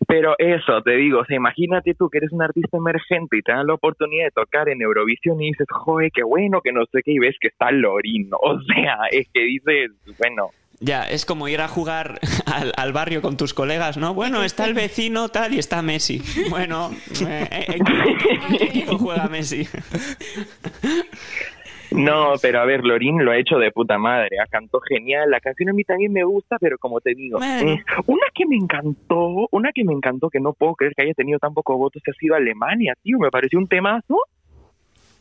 [0.06, 3.52] Pero eso, te digo, o sea, imagínate tú que eres un artista emergente y te
[3.52, 7.00] dan la oportunidad de tocar en Eurovisión y dices, joder, qué bueno, que no sé
[7.04, 8.28] qué, y ves que está Lorin.
[8.40, 10.50] O sea, es que dices, bueno,
[10.80, 14.12] Ya, es como ir a jugar al, al barrio con tus colegas, ¿no?
[14.14, 16.20] Bueno, está el vecino tal y está Messi.
[16.50, 16.90] Bueno,
[17.26, 19.66] eh, eh, ¿en qué- equipo juega Messi?
[21.90, 25.38] No, pero a ver, Lorín lo ha hecho de puta madre, ha cantó genial, la
[25.38, 29.46] canción a mí también me gusta, pero como te digo, eh, una que me encantó,
[29.52, 32.14] una que me encantó que no puedo creer que haya tenido tan pocos votos ha
[32.14, 34.18] sido Alemania, tío, me pareció un temazo.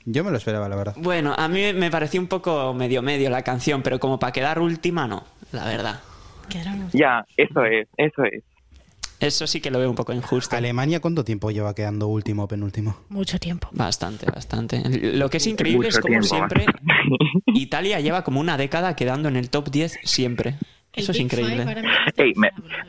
[0.06, 0.95] Yo me lo esperaba, la verdad.
[0.97, 4.60] Bueno, a mí me pareció un poco medio medio la canción, pero como para quedar
[4.60, 6.01] última, no, la verdad.
[6.93, 8.43] Ya, eso es, eso es.
[9.20, 10.56] Eso sí que lo veo un poco injusto.
[10.58, 12.97] ¿Alemania cuánto tiempo lleva quedando último o penúltimo?
[13.08, 13.70] Mucho tiempo.
[13.72, 14.84] Bastante, bastante.
[15.16, 16.66] Lo que es increíble es como tiempo, siempre.
[17.54, 20.58] Italia lleva como una década quedando en el top 10 siempre.
[20.95, 21.63] Eso es increíble.
[21.63, 22.33] ahora mismo está Ey,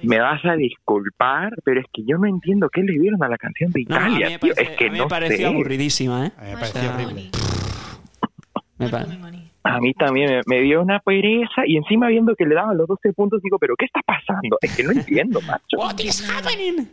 [0.02, 3.38] me, vas a disculpar, pero es que yo no entiendo qué le dieron a la
[3.38, 4.54] canción de No, no, a mí Italia, me, tío.
[4.54, 5.46] parece- es que a mí no me pareció sé.
[5.46, 6.32] aburridísima, ¿eh?
[6.36, 7.30] A mí me pareció sea, horrible.
[8.78, 8.90] Me.
[9.66, 12.86] A mí también me, me dio una pereza y encima viendo que le daban los
[12.86, 14.58] 12 puntos digo, pero ¿qué está pasando?
[14.60, 15.78] Es que no entiendo, macho.
[15.78, 16.88] What is happening?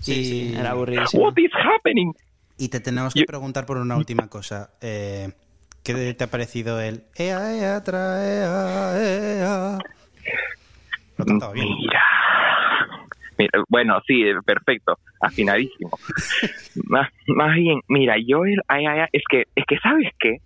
[0.00, 1.22] Sí, Y- sí, era aburridísimo.
[1.22, 2.12] What is happening?
[2.58, 4.70] Y te tenemos que Yo- preguntar por una última cosa.
[4.80, 5.30] Eh,
[5.84, 9.78] ¿Qué te ha parecido el ea, ea, traea, ea?
[11.18, 11.68] Lo cantaba bien.
[11.78, 12.02] Mira.
[13.38, 15.90] Mira, Bueno, sí, perfecto, afinadísimo.
[16.88, 20.36] más, más bien, mira, yo el ay, ay, ay, es que es que sabes qué,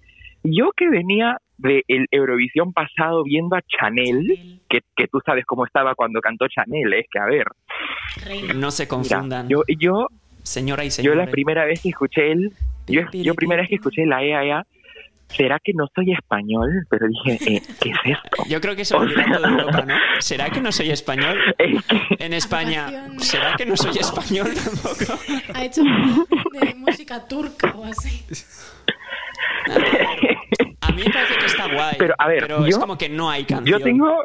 [0.43, 5.67] yo que venía de el Eurovisión pasado viendo a Chanel, que, que tú sabes cómo
[5.67, 7.47] estaba cuando cantó Chanel, es que a ver.
[8.55, 9.49] No se mira, confundan.
[9.49, 10.07] yo yo
[10.43, 11.17] Señora y yo señor.
[11.17, 12.53] la primera vez que escuché el
[12.87, 14.67] yo, yo primera vez que escuché la ea, ea,
[15.29, 16.87] ¿será que no soy español?
[16.91, 18.45] Pero dije, eh, ¿qué es esto?
[18.49, 19.95] Yo creo que eso lo dirá todo Europa, ¿no?
[20.19, 21.39] ¿Será que no soy español?
[21.59, 23.09] Es que En España.
[23.19, 25.19] ¿será que no soy español tampoco?
[25.55, 28.25] Ha hecho de música turca o así.
[30.81, 31.97] A mí me parece que está guay.
[31.99, 33.79] Pero, a ver, pero es como que no hay canción.
[33.79, 34.25] Yo tengo.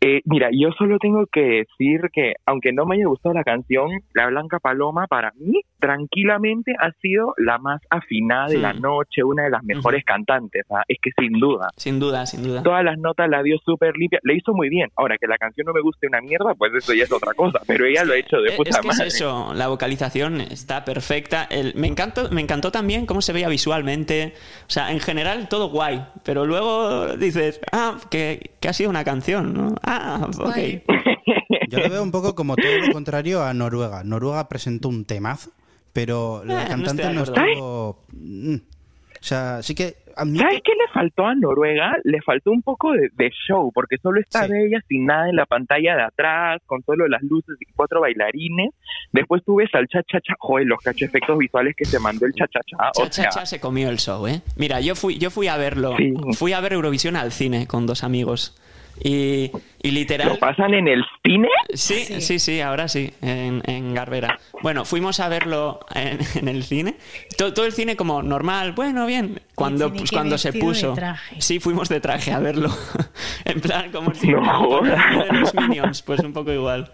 [0.00, 3.88] Eh, mira, yo solo tengo que decir que, aunque no me haya gustado la canción,
[4.14, 9.44] La Blanca Paloma para mí tranquilamente ha sido la más afinada de la noche, una
[9.44, 10.64] de las mejores cantantes.
[10.70, 10.82] ¿ah?
[10.88, 12.62] Es que sin duda, Sin duda, sin duda.
[12.62, 14.88] todas las notas la dio súper limpia, le hizo muy bien.
[14.96, 17.60] Ahora que la canción no me guste una mierda, pues eso ya es otra cosa,
[17.66, 19.06] pero ella lo ha hecho de puta es que madre.
[19.08, 21.44] es eso, la vocalización está perfecta.
[21.50, 24.34] El- me, encantó, me encantó también cómo se veía visualmente.
[24.66, 29.04] O sea, en general todo guay, pero luego dices, ah, que, que ha sido una
[29.04, 29.74] canción, ¿no?
[29.82, 30.56] Ah, ok.
[31.68, 34.04] Yo lo veo un poco como todo lo contrario a Noruega.
[34.04, 35.50] Noruega presentó un temazo,
[35.92, 38.04] pero la Eh, no cantante no estuvo...
[38.12, 38.56] Mm.
[38.56, 40.44] O sea, sí que admito...
[40.44, 41.96] ¿Sabes qué le faltó a Noruega?
[42.04, 44.52] Le faltó un poco de, de show, porque solo está Sí.
[44.52, 48.02] de ella sin nada en la pantalla de atrás, con solo las luces y cuatro
[48.02, 48.68] bailarines.
[49.12, 52.90] Después tú ves al cha-cha-cha, joder, los cacho efectos visuales que se mandó el cha-cha-cha.
[53.00, 54.42] O Cha, sea, cha, cha se comió el show, ¿eh?
[54.56, 55.96] Mira, yo fui, yo fui a verlo.
[55.96, 56.12] Sí.
[56.34, 58.60] Fui a ver Eurovisión al cine con dos amigos.
[59.00, 59.50] Y,
[59.82, 60.28] y literal...
[60.28, 61.48] ¿Lo pasan en el cine?
[61.74, 64.38] Sí, sí, sí, ahora sí, en, en Garbera.
[64.62, 66.96] Bueno, fuimos a verlo en, en el cine.
[67.36, 69.40] Todo, todo el cine como normal, bueno, bien.
[69.54, 70.94] Cuando, pues, cuando se puso.
[70.94, 71.40] traje.
[71.40, 72.70] Sí, fuimos de traje a verlo.
[73.44, 76.90] en plan, como si No de los Minions, pues un poco igual.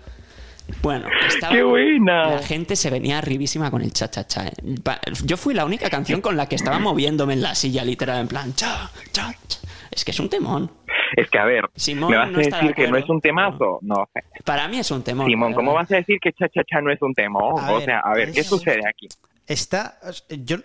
[0.83, 2.31] Bueno, estaba, ¡Qué buena!
[2.37, 4.47] la gente se venía arribísima con el cha-cha-cha.
[4.47, 4.53] eh.
[4.83, 8.21] Pa- Yo fui la única canción con la que estaba moviéndome en la silla, literal,
[8.21, 9.59] en plan cha, cha, cha.
[9.91, 10.71] Es que es un temón.
[11.17, 13.79] Es que, a ver, Simón ¿me vas no a decir que no es un temazo?
[13.83, 14.23] No sé.
[14.45, 15.27] Para mí es un temón.
[15.27, 17.59] Simón, ¿cómo vas a decir que Cha Cha Cha no es un temón?
[17.59, 19.09] A o ver, sea, a ver, ¿qué eso- sucede aquí?
[19.47, 19.99] Está.
[20.29, 20.59] Yo,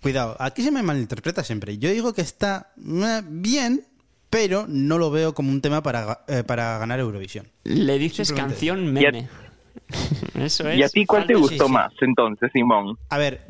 [0.00, 1.78] cuidado, aquí se me malinterpreta siempre.
[1.78, 3.84] Yo digo que está eh, bien,
[4.30, 7.46] pero no lo veo como un tema para, eh, para ganar Eurovisión.
[7.64, 9.28] Le dices canción meme.
[10.34, 10.78] Eso es.
[10.78, 11.72] ¿Y a ti cuál te gustó sí, sí.
[11.72, 12.96] más entonces, Simón?
[13.08, 13.40] A ver,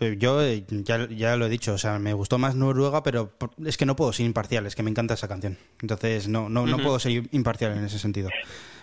[0.00, 3.50] yo eh, ya, ya lo he dicho, o sea, me gustó más Noruega, pero por-
[3.64, 5.56] es que no puedo ser imparcial, es que me encanta esa canción.
[5.80, 8.28] Entonces, no, no, no puedo ser imparcial en ese sentido.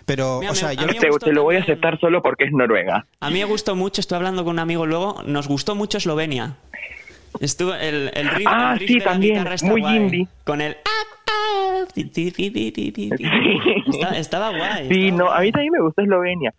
[0.06, 2.44] Pero, Mira, o sea, me- yo Te, gustó te lo voy a aceptar solo porque
[2.44, 3.06] es Noruega.
[3.20, 6.56] A mí me gustó mucho, estuve hablando con un amigo luego, nos gustó mucho Eslovenia.
[7.40, 9.96] Estuvo el, el riff, Ah, el riff sí, de la también, muy guay.
[9.96, 10.28] indie.
[10.44, 10.76] Con el.
[11.94, 12.10] Sí.
[13.92, 14.88] Está- estaba guay.
[14.88, 16.52] Sí, estaba no, a mí también me gusta Eslovenia.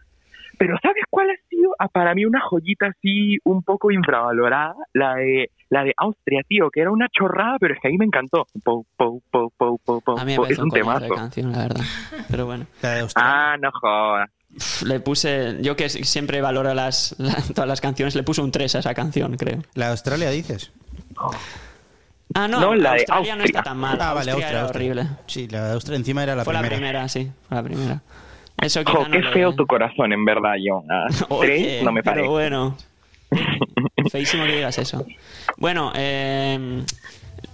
[0.66, 4.76] Pero ¿sabes cuál ha sido ah, para mí una joyita así un poco infravalorada?
[4.94, 7.98] La de la de Austria, tío, que era una chorrada, pero es que a mí
[7.98, 8.46] me encantó.
[8.64, 11.10] Po, po, po, po, po, po, A mí me es un de temazo.
[11.10, 11.84] canción, la verdad.
[12.30, 12.66] Pero bueno.
[12.82, 13.32] la de Australia.
[13.54, 14.30] Ah, no jodas.
[14.86, 18.76] Le puse, yo que siempre valoro las, la- todas las canciones, le puse un 3
[18.76, 19.64] a esa canción, creo.
[19.74, 20.72] La de Australia dices.
[22.36, 23.60] Ah, no, No, la de Australia no Austria.
[23.60, 23.98] está tan mal.
[24.00, 24.92] Ah, vale, Austria Austria, era Austria.
[24.92, 25.08] horrible.
[25.28, 26.70] Sí, la de Austria encima era la fue primera.
[26.70, 28.02] la primera, sí, fue la primera.
[28.64, 30.86] Eso quizá Jo, no qué feo tu corazón, en verdad, John.
[30.90, 32.30] Ah, Oye, Tres no me pero parece.
[32.30, 32.78] bueno.
[34.12, 35.06] Feísimo que digas eso.
[35.58, 36.84] Bueno, eh,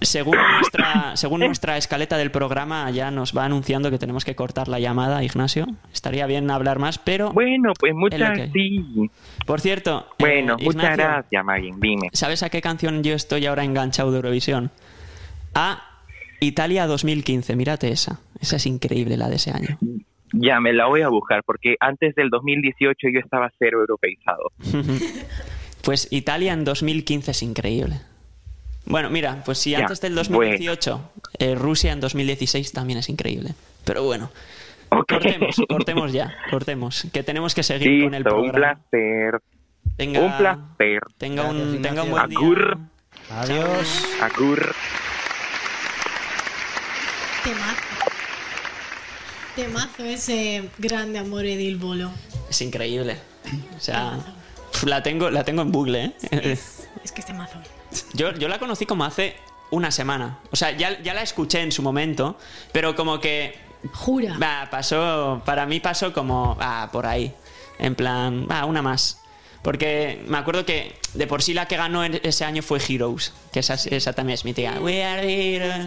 [0.02, 4.68] según, nuestra, según nuestra escaleta del programa, ya nos va anunciando que tenemos que cortar
[4.68, 5.66] la llamada, Ignacio.
[5.92, 7.32] Estaría bien hablar más, pero.
[7.32, 9.10] Bueno, pues Es muchas sí.
[9.46, 10.06] Por cierto.
[10.10, 11.72] eh, Bueno, muchas Ignacio, gracias, Maggie.
[11.78, 12.08] Dime.
[12.12, 14.70] ¿Sabes a qué canción yo estoy ahora enganchado de Eurovisión?
[15.54, 15.82] A
[16.40, 17.56] Italia 2015.
[17.56, 18.20] Mírate esa.
[18.40, 19.78] Esa es increíble, la de ese año.
[20.32, 24.52] Ya me la voy a buscar porque antes del 2018 yo estaba cero europeizado.
[25.82, 28.00] Pues Italia en 2015 es increíble.
[28.84, 33.54] Bueno, mira, pues si Ya, antes del 2018, eh, Rusia en 2016 también es increíble.
[33.86, 34.30] Pero bueno,
[34.90, 38.80] cortemos, cortemos ya, cortemos, que tenemos que seguir con el Listo, un programa.
[38.90, 39.40] placer.
[39.96, 41.00] Tenga, Un placer.
[41.18, 42.38] Tenga un, Gracias, tenga un buen día.
[42.38, 42.78] Agur.
[43.30, 44.08] Adiós.
[44.20, 44.74] Agur.
[47.42, 47.89] Temazo.
[49.60, 52.10] Temazo ese grande amore del bolo.
[52.48, 53.18] Es increíble.
[53.76, 54.18] O sea,
[54.86, 56.14] la tengo, la tengo en bucle, ¿eh?
[56.30, 57.58] Es, es que es temazo.
[58.14, 59.36] Yo, yo la conocí como hace
[59.70, 60.38] una semana.
[60.50, 62.38] O sea, ya, ya la escuché en su momento,
[62.72, 63.54] pero como que
[63.92, 64.68] Jura.
[64.70, 67.34] Pasó, para mí pasó como, ah, por ahí.
[67.78, 69.18] En plan, va, una más.
[69.60, 73.60] Porque me acuerdo que de por sí la que ganó ese año fue Heroes, que
[73.60, 74.80] esa, esa también es mítica.
[74.80, 75.86] We are heroes.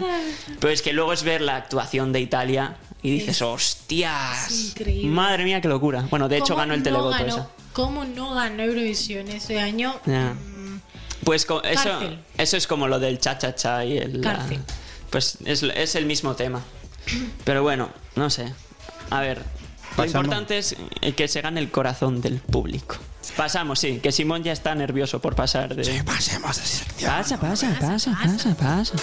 [0.60, 4.50] Pero es que luego es ver la actuación de Italia y dices, Es hostias.
[4.50, 5.08] increíble.
[5.10, 6.04] Madre mía, qué locura.
[6.10, 7.48] Bueno, de hecho ¿Cómo ganó el no televoto ganó- esa.
[7.72, 9.94] ¿Cómo no ganó Eurovisión ese año?
[10.06, 10.78] Mm,
[11.24, 12.18] Pues eso, Cárcel.
[12.38, 14.20] eso es como lo del cha-cha-cha y el...
[14.22, 14.44] la-
[15.10, 16.60] pues es, es el mismo tema.
[17.44, 18.52] Pero bueno, no sé.
[19.10, 19.42] A ver,
[19.96, 22.96] lo importante es eh, que se gane el corazón del público.
[23.36, 26.02] Pasamos, sí, que Simón ya está nervioso por pasar de...
[26.04, 27.10] Pasemos de sección.
[27.10, 28.94] Pasa, pasa, pasa, pasa, pasa.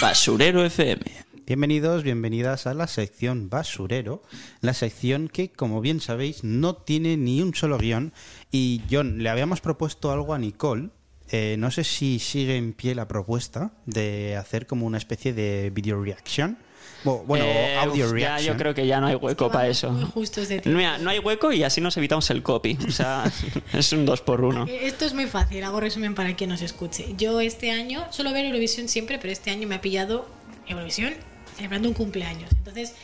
[0.00, 1.02] Basurero FM.
[1.46, 4.22] Bienvenidos, bienvenidas a la sección Basurero,
[4.62, 8.14] la sección que, como bien sabéis, no tiene ni un solo guion.
[8.50, 10.88] Y John, le habíamos propuesto algo a Nicole.
[11.28, 15.68] eh, no sé si sigue en pie la propuesta de hacer como una especie de
[15.68, 16.56] video reaction.
[17.04, 18.54] Bueno, Eh, audio uf, ya, reaction.
[18.54, 19.90] yo creo que ya no hay hueco para eso.
[19.90, 20.76] Muy justos de tiempo.
[20.78, 22.78] Mira, no hay hueco y así nos evitamos el copy.
[22.86, 23.24] O sea,
[23.72, 26.62] es un 2 por 1 Eh, Esto es muy fácil, hago resumen para quien nos
[26.62, 27.14] escuche.
[27.16, 30.26] Yo este año suelo ver Eurovisión siempre, pero este año me ha pillado
[30.66, 31.14] Eurovisión
[31.56, 32.50] celebrando un cumpleaños.
[32.56, 32.94] Entonces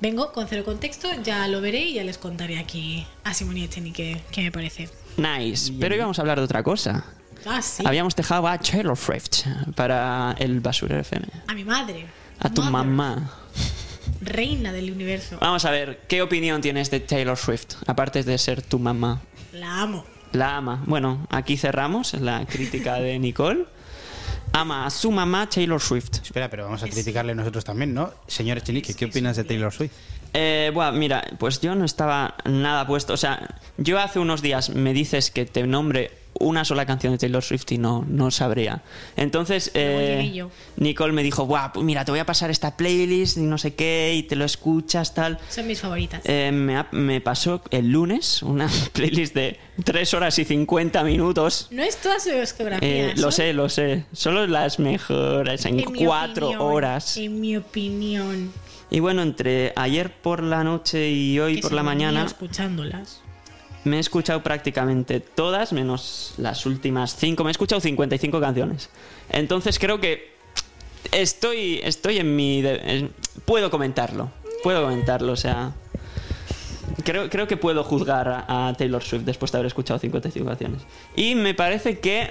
[0.00, 3.64] vengo con cero contexto, ya lo veré y ya les contaré aquí a Simón y
[3.64, 4.88] Echeni qué, qué me parece.
[5.16, 5.72] Nice.
[5.78, 7.04] Pero íbamos a hablar de otra cosa.
[7.46, 7.82] Ah, sí.
[7.86, 9.44] Habíamos dejado a Taylor Swift
[9.74, 11.26] para el Basurero FM.
[11.48, 12.06] A mi madre.
[12.38, 13.38] A tu Mother, mamá.
[14.20, 15.38] Reina del universo.
[15.40, 17.74] Vamos a ver, ¿qué opinión tienes de Taylor Swift?
[17.86, 19.20] Aparte de ser tu mamá.
[19.52, 20.04] La amo.
[20.32, 20.82] La ama.
[20.86, 23.66] Bueno, aquí cerramos la crítica de Nicole.
[24.52, 26.22] Ama a su mamá Taylor Swift.
[26.22, 28.12] Espera, pero vamos a criticarle nosotros también, ¿no?
[28.26, 29.92] Señor Echenique, ¿qué opinas de Taylor Swift?
[30.34, 33.12] Eh, bueno, mira, pues yo no estaba nada puesto.
[33.12, 36.10] O sea, yo hace unos días me dices que te nombre
[36.42, 38.82] una sola canción de Taylor Swift y no, no sabría.
[39.16, 40.44] Entonces, eh.
[40.76, 43.74] Nicole me dijo, Buah, pues mira, te voy a pasar esta playlist y no sé
[43.74, 45.38] qué, y te lo escuchas, tal.
[45.48, 46.20] Son mis favoritas.
[46.24, 51.68] Eh, me, me pasó el lunes una playlist de 3 horas y 50 minutos.
[51.70, 53.10] no es toda su discografía.
[53.10, 54.04] Eh, lo sé, lo sé.
[54.12, 57.16] Solo las mejores en, en mi 4 opinión, horas.
[57.16, 58.52] En mi opinión.
[58.90, 63.21] Y bueno, entre ayer por la noche y hoy que por la mañana escuchándolas.
[63.84, 67.42] Me he escuchado prácticamente todas, menos las últimas 5.
[67.44, 68.90] Me he escuchado 55 canciones.
[69.30, 70.32] Entonces creo que
[71.10, 72.62] estoy, estoy en mi...
[72.62, 73.10] de-
[73.44, 74.30] puedo comentarlo.
[74.62, 75.72] Puedo comentarlo, o sea...
[77.04, 80.82] Creo, creo que puedo juzgar a, a Taylor Swift después de haber escuchado 55 canciones.
[81.16, 82.30] Y me parece que...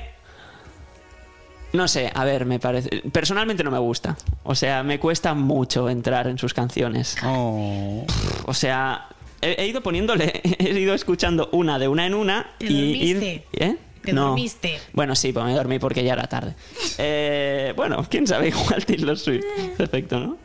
[1.74, 3.02] No sé, a ver, me parece...
[3.12, 4.16] Personalmente no me gusta.
[4.44, 7.18] O sea, me cuesta mucho entrar en sus canciones.
[7.26, 8.06] Oh.
[8.46, 9.08] O sea,
[9.42, 13.44] he, he ido poniéndole, he ido escuchando una de una en una ¿Te y ir-
[13.54, 13.76] ¿eh?
[14.04, 14.80] ¿Te dormiste?
[14.94, 16.56] Bueno, sí, pues me dormí porque ya era tarde.
[16.98, 19.46] Eh, bueno, quién sabe, igual Taylor Swift.
[19.78, 20.38] Perfecto, ¿no?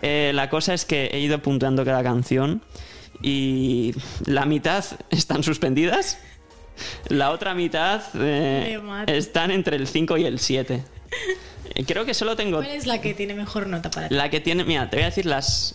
[0.00, 2.62] Eh, la cosa es que he ido puntuando cada canción
[3.22, 3.94] y
[4.26, 6.18] la mitad están suspendidas.
[7.08, 10.82] La otra mitad eh, están entre el 5 y el 7.
[11.76, 14.14] Eh, Creo que solo tengo ¿Cuál es la que tiene mejor nota para ti?
[14.14, 15.74] la que tiene, mira, te voy a decir las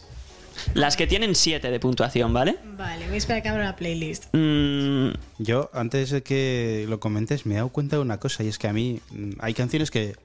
[0.74, 2.58] las que tienen 7 de puntuación, ¿vale?
[2.78, 4.26] Vale, voy a esperar a que abra la playlist.
[4.34, 8.48] Mm, Yo, antes de que lo comentes, me he dado cuenta de una cosa, y
[8.48, 10.16] es que a mí mm, hay canciones que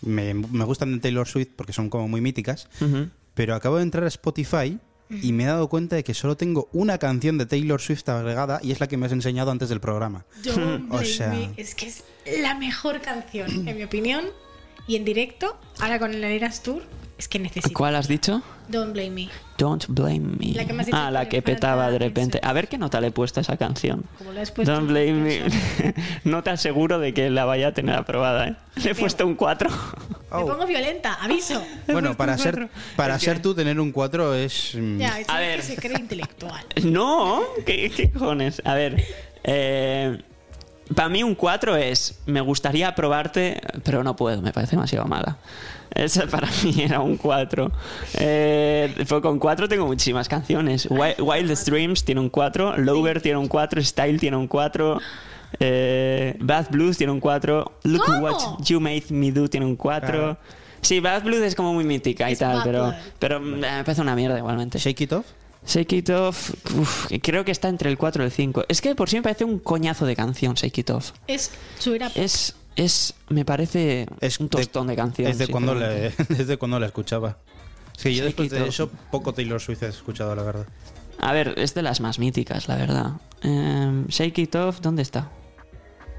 [0.00, 2.68] me, me gustan de Taylor Swift porque son como muy míticas,
[3.34, 4.78] pero acabo de entrar a Spotify
[5.10, 8.60] y me he dado cuenta de que solo tengo una canción de Taylor Swift agregada
[8.62, 10.24] y es la que me has enseñado antes del programa.
[10.42, 12.02] Don't O sea- Me es que es
[12.40, 14.24] la mejor canción, en mi opinión.
[14.88, 16.82] Y en directo, ahora con el Eras Tour,
[17.22, 17.72] es que necesito.
[17.76, 18.42] ¿Cuál has dicho?
[18.68, 19.28] Don't Blame Me.
[19.58, 20.54] Don't blame me.
[20.54, 22.40] La que me has dicho ah, la que que petaba de repente.
[22.42, 24.04] A ver qué nota le he puesto a esa canción.
[24.18, 25.40] Como lo has puesto Don't blame me.
[26.24, 28.56] no te aseguro de que la vaya a tener aprobada, ¿eh?
[28.82, 29.70] Le he puesto un 4.
[29.70, 31.62] Me pongo violenta, aviso.
[31.86, 34.74] Bueno, para ser, para ser tú tener un 4 es...
[34.74, 35.62] mm, Ya, es A que ver.
[35.62, 36.64] se cree intelectual.
[36.84, 38.62] no, ¿qué, qué cojones?
[38.64, 39.04] A ver,
[39.44, 40.20] eh,
[40.96, 45.38] para mí un 4 es, me gustaría aprobarte, pero no puedo, me parece demasiado mala.
[45.94, 47.70] Esa para mí era un 4.
[48.14, 50.86] Eh, con 4 tengo muchísimas canciones.
[50.90, 54.98] Wi- Wildest Dreams tiene un 4, Lover tiene un 4, Style tiene un 4.
[55.60, 57.72] Eh, Bad Blues tiene un 4.
[57.84, 58.18] Look ¿Cómo?
[58.20, 60.08] What You Made Me Do tiene un 4.
[60.08, 60.38] Claro.
[60.80, 64.16] Sí, Bad Blues es como muy mítica y Es tal, pero, pero me parece una
[64.16, 64.78] mierda igualmente.
[64.78, 65.26] Shake It Off.
[65.64, 68.64] Shake It Off, uf, creo que está entre el 4 y el 5.
[68.66, 71.12] Es que por sí me parece un coñazo de canción, Shake It Off.
[71.28, 75.30] Es su era Es, es me parece Es un tostón de, canción.
[75.30, 77.38] Es de cuando, le, desde cuando la escuchaba.
[77.96, 80.66] Sí, yo después de eso poco Taylor Swift he escuchado, la verdad.
[81.18, 83.12] A ver, es de las más míticas, la verdad.
[83.42, 85.30] Em, Shake It Off, ¿dónde está?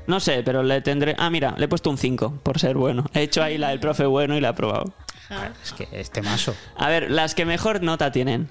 [0.07, 1.15] No sé, pero le tendré...
[1.17, 3.05] Ah, mira, le he puesto un 5 por ser bueno.
[3.13, 4.93] He hecho ahí la del profe bueno y la he aprobado.
[5.29, 5.51] Ja.
[5.63, 6.53] Es que este mazo.
[6.75, 8.49] A ver, las que mejor nota tienen.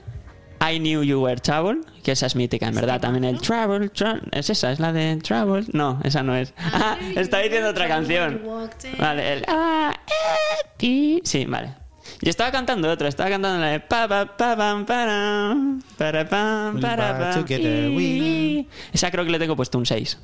[0.62, 3.00] I Knew You Were Trouble, que esa es mítica, en verdad.
[3.00, 4.22] También el Trouble, Trouble.
[4.30, 4.70] ¿Es esa?
[4.70, 5.64] ¿Es la de Trouble?
[5.72, 6.54] No, esa no es.
[6.56, 8.40] Ah, está diciendo otra canción.
[8.98, 9.44] Vale, el.
[9.48, 11.20] ah, eh, ti.
[11.24, 11.74] Sí, vale.
[12.20, 16.28] Yo estaba cantando otra, estaba cantando la de pa pa pa pam para pam para
[16.28, 16.76] pam,
[18.92, 20.18] Esa creo que le tengo puesto un 6.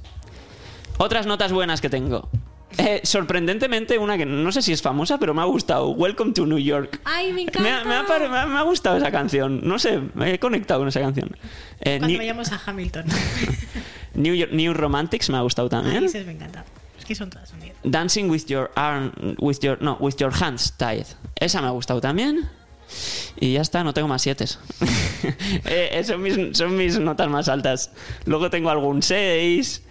[0.98, 2.28] Otras notas buenas que tengo.
[2.76, 5.88] Eh, sorprendentemente, una que no sé si es famosa, pero me ha gustado.
[5.90, 7.00] Welcome to New York.
[7.04, 7.60] ¡Ay, me encanta!
[7.62, 9.60] Me ha, me ha pare- me ha- me ha gustado esa canción.
[9.66, 11.34] No sé, me he conectado con esa canción.
[11.80, 13.06] Eh, Cuando New, vayamos a Hamilton.
[14.14, 16.04] New, York- New Romantics me ha gustado Ay, también.
[16.04, 16.64] esas me encantan.
[16.98, 17.76] Es que son todas unidas.
[17.84, 21.06] Dancing with your arm, with your, no, with your hands tied.
[21.36, 22.48] Esa me ha gustado también.
[23.40, 24.44] Y ya está, no tengo más siete.
[25.64, 27.90] eh, son, mis, son mis notas más altas.
[28.24, 29.82] Luego tengo algún 6.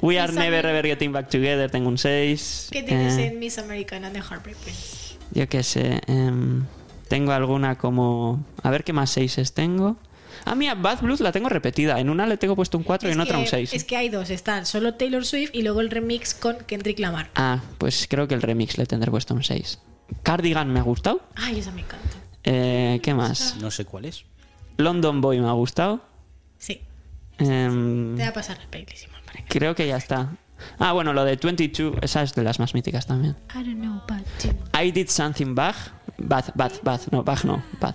[0.00, 1.70] We are never ever getting back together.
[1.70, 2.68] Tengo un 6.
[2.70, 5.14] ¿Qué tienes en Miss Americana de Heartbreak Prince?
[5.32, 6.00] Yo qué sé.
[6.06, 6.64] em,
[7.08, 8.44] tengo alguna como.
[8.62, 9.96] A ver qué más 6 tengo.
[10.44, 12.00] Ah, mira, Bad Blues la tengo repetida.
[12.00, 13.72] En una le tengo puesto un 4 y en otra un 6.
[13.72, 14.30] Es que hay dos.
[14.30, 17.30] Están solo Taylor Swift y luego el remix con Kendrick Lamar.
[17.36, 19.78] Ah, pues creo que el remix le tendré puesto un 6.
[20.22, 21.22] Cardigan me ha gustado.
[21.36, 22.16] Ay, esa me encanta.
[22.42, 23.56] Eh, ¿Qué más?
[23.60, 24.24] No sé cuál es.
[24.76, 26.02] London Boy me ha gustado.
[26.58, 26.82] Sí.
[27.38, 28.66] Em, Te voy a pasar la
[29.48, 30.30] creo que ya está.
[30.78, 33.36] Ah, bueno, lo de 22, esa es de las más míticas también.
[33.54, 34.26] I don't know, but
[34.74, 35.74] I did something bad.
[36.18, 37.00] Bad, bad, bad.
[37.10, 37.94] No, bad no, bad.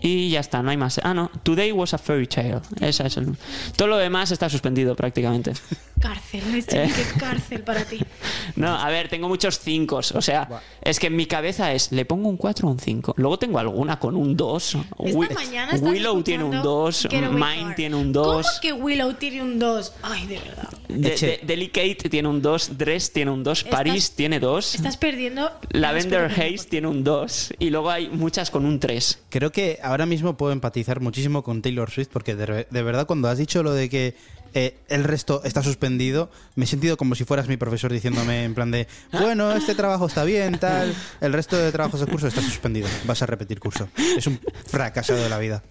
[0.00, 1.00] Y ya está, no hay más.
[1.02, 1.30] Ah, no.
[1.42, 2.60] Today was a fairy tale.
[2.80, 3.36] Esa es el...
[3.76, 5.52] Todo lo demás está suspendido prácticamente.
[6.00, 6.92] Cárcel, Leche, Eh.
[6.94, 7.98] qué cárcel para ti.
[8.54, 9.96] No, a ver, tengo muchos 5.
[10.14, 10.48] O sea,
[10.80, 13.14] es que en mi cabeza es, ¿le pongo un 4 o un 5?
[13.18, 14.76] Luego tengo alguna con un 2.
[15.04, 17.08] Esta mañana estaba Willow tiene un escuchando 2.
[17.10, 18.60] Getaway Mine tiene un ¿Cómo 2.
[18.62, 19.92] que Willow tiene un 2?
[20.02, 20.68] Ay, de verdad.
[20.88, 22.78] De, de- Delicate tiene un 2.
[22.78, 23.64] Dress tiene un 2.
[23.64, 24.76] Paris tiene 2.
[24.76, 25.50] Estás perdiendo.
[25.70, 27.54] Lavender Haze tiene un 2.
[27.58, 29.24] Y luego hay muchas con un 3.
[29.28, 33.28] Creo que ahora mismo puedo empatizar muchísimo con Taylor Swift porque de, de verdad cuando
[33.28, 34.14] has dicho lo de que
[34.54, 38.54] eh, el resto está suspendido, me he sentido como si fueras mi profesor diciéndome en
[38.54, 42.40] plan de, bueno, este trabajo está bien, tal, el resto de trabajos de curso está
[42.40, 43.88] suspendido, vas a repetir curso.
[44.16, 45.62] Es un fracasado de la vida.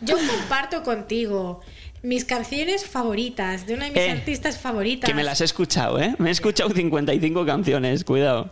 [0.00, 1.60] Yo comparto contigo
[2.02, 5.08] mis canciones favoritas de una de mis Eh, artistas favoritas.
[5.08, 6.14] Que me las he escuchado, ¿eh?
[6.18, 8.50] Me he escuchado 55 canciones, cuidado.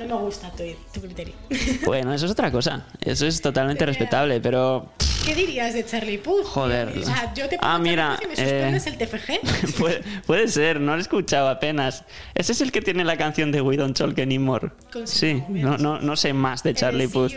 [0.00, 1.34] No me gusta tu, tu criterio.
[1.84, 2.86] Bueno, eso es otra cosa.
[3.00, 4.90] Eso es totalmente respetable, pero...
[5.24, 6.44] ¿Qué dirías de Charlie Puth?
[6.46, 6.88] Joder.
[6.96, 9.76] O sea, yo te pongo Ah, mira, y me eh, el TFG.
[9.78, 12.04] Puede, puede ser, no lo he escuchado apenas.
[12.34, 14.70] Ese es el que tiene la canción de We Don't Talk Anymore.
[15.04, 17.32] Sí, no, no, no sé más de Charlie Eh, Puth.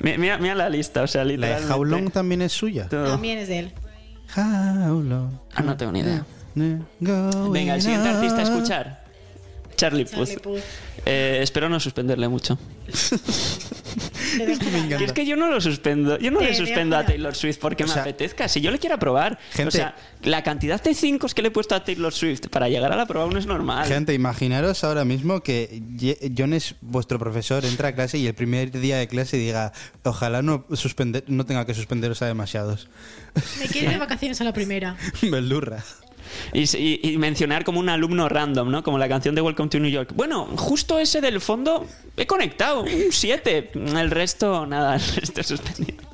[0.00, 1.70] Mira, mira la lista, o sea, La de.
[1.70, 2.88] How Long también es suya.
[2.88, 3.06] todo.
[3.10, 3.72] También es de él.
[4.34, 5.32] How long?
[5.54, 6.24] Ah, no tengo ni idea.
[6.54, 9.01] Venga, el siguiente artista a escuchar.
[9.76, 10.14] Charlie Puth.
[10.28, 10.60] Charlie Puth.
[11.04, 12.58] Eh, espero no suspenderle mucho.
[14.96, 16.18] Que es que yo no lo suspendo.
[16.18, 18.48] Yo no Te le suspendo a Taylor Swift porque O me sea, apetezca.
[18.48, 19.38] Si yo le quiero probar.
[19.52, 22.68] gente- o sea, la cantidad de 5 que le he puesto a Taylor Swift para
[22.68, 23.86] llegar a la prueba no es normal.
[23.86, 25.82] Gente, imaginaros ahora mismo que
[26.36, 29.72] John es vuestro profesor, entra a clase y el primer día de clase diga,
[30.04, 32.88] ojalá no, suspender, no tenga que suspenderos a demasiados.
[33.60, 34.96] Me quiero ir de vacaciones a la primera.
[35.22, 35.82] Beldurra.
[36.52, 38.82] Y, y- y mencionar como un alumno random, ¿no?
[38.82, 40.12] Como la canción de Welcome to New York.
[40.14, 43.70] Bueno, justo ese del fondo he conectado, un 7.
[43.74, 46.11] El resto, nada, el resto es suspendido.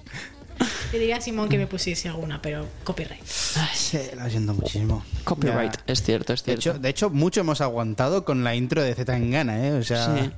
[0.90, 3.24] Te diría a Simón que me pusiese alguna, pero copyright.
[3.24, 5.04] Sí, lo siento muchísimo.
[5.24, 5.82] Copyright, Ya.
[5.92, 6.70] es cierto, es De cierto.
[6.70, 9.72] hecho, de hecho, mucho hemos aguantado con la intro de Z Tangana, ¿eh?
[9.72, 10.30] O sea, Sí.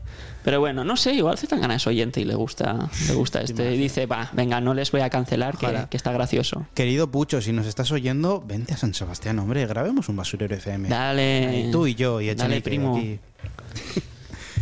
[0.42, 3.74] Pero bueno, no sé, igual Zetangana es oyente y le gusta, le gusta este.
[3.74, 6.66] Y dice, va, venga, no les voy a cancelar, que, está gracioso.
[6.72, 10.88] querido Pucho, si nos estás oyendo, vente a San Sebastián, hombre, grabemos un basurero FM.
[10.88, 11.46] Dale.
[11.46, 12.96] Ahí, tú y yo y Dale, primo.
[12.96, 13.20] aquí.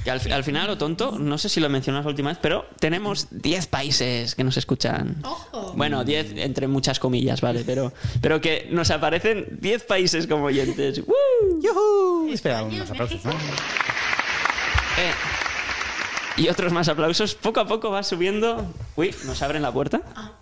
[0.05, 2.66] Que al, al final, lo tonto, no sé si lo mencionas la última vez, pero
[2.78, 5.16] tenemos 10 países que nos escuchan.
[5.24, 5.72] ¡Ojo!
[5.76, 7.62] Bueno, 10 entre muchas comillas, ¿vale?
[7.66, 11.01] Pero, pero que nos aparecen 10 países como oyentes.
[11.07, 11.61] ¡Woo!
[11.62, 12.30] ¡Yujú!
[12.32, 13.24] Espera, unos aplausos.
[13.24, 13.32] ¿no?
[13.32, 15.12] Eh,
[16.39, 17.34] y otros más aplausos.
[17.34, 18.64] Poco a poco va subiendo.
[18.97, 20.01] Uy, ¿nos abren la puerta?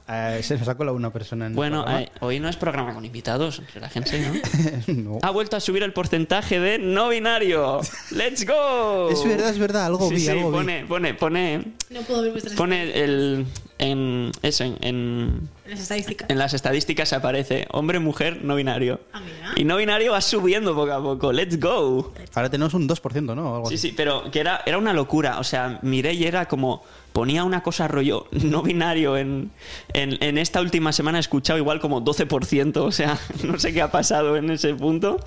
[0.09, 2.03] Eh, se nos ha colado una persona en el Bueno, programa.
[2.05, 4.95] eh, hoy no es programa con invitados, relájense, ¿no?
[4.95, 5.19] No.
[5.23, 7.81] Ha vuelto a subir el porcentaje de no binario.
[8.13, 9.09] ¡Let's go!
[9.11, 10.57] Es verdad, es verdad, algo Sí, vi, sí, algo vi.
[10.57, 13.47] pone, pone, pone, No puedo ver vuestras pone el,
[13.79, 16.31] en, eso, en, en, las estadísticas.
[16.31, 19.01] en las estadísticas aparece hombre, mujer, no binario.
[19.13, 19.53] Ah, mira.
[19.57, 21.33] Y no binario va subiendo poco a poco.
[21.33, 22.13] ¡Let's go!
[22.35, 23.55] Ahora tenemos un 2%, ¿no?
[23.57, 23.89] Algo Sí, así.
[23.89, 25.39] sí, pero que era, era una locura.
[25.39, 26.83] O sea, miré y era como.
[27.13, 29.51] Ponía una cosa rollo no binario en,
[29.95, 32.77] en, en esta última semana he escuchado igual como 12%.
[32.77, 35.19] O sea, no sé qué ha pasado en ese punto.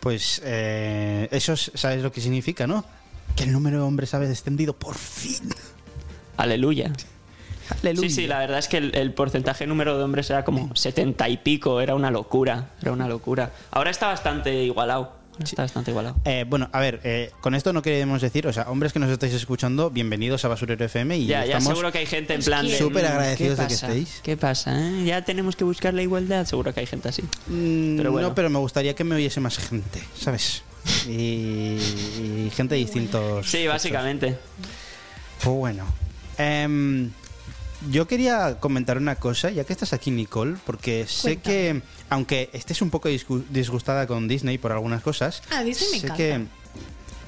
[0.00, 2.82] Pues eh, eso es- sabes lo que significa, ¿no?
[3.36, 5.50] Que el número de hombres ha descendido por fin.
[6.38, 6.92] Aleluya.
[7.82, 8.08] Aleluya.
[8.08, 11.28] Sí, sí, la verdad es que el, el porcentaje número de hombres era como 70
[11.28, 11.80] y pico.
[11.80, 12.70] Era una locura.
[12.80, 13.52] Era una locura.
[13.70, 15.24] Ahora está bastante igualado.
[15.42, 16.14] Está bastante igualado.
[16.24, 19.10] Eh, bueno, a ver, eh, con esto no queremos decir, o sea, hombres que nos
[19.10, 22.42] estáis escuchando, bienvenidos a Basurero FM y Ya, ya estamos seguro que hay gente en
[22.44, 22.78] plan de.
[22.78, 24.20] súper "Mm, agradecidos ¿qué de que estéis.
[24.22, 24.78] ¿Qué pasa?
[24.78, 25.04] eh?
[25.04, 26.46] Ya tenemos que buscar la igualdad.
[26.46, 27.22] Seguro que hay gente así.
[27.48, 28.28] Mm, Pero bueno.
[28.28, 30.62] No, pero me gustaría que me oyese más gente, ¿sabes?
[31.08, 33.50] Y, y gente de distintos.
[33.50, 34.38] Sí, básicamente.
[35.42, 35.84] Pues bueno.
[37.90, 42.80] Yo quería comentar una cosa, ya que estás aquí, Nicole, porque sé que, aunque estés
[42.82, 46.16] un poco disgu- disgustada con Disney por algunas cosas, Ah, Disney me sé encanta.
[46.16, 46.64] que.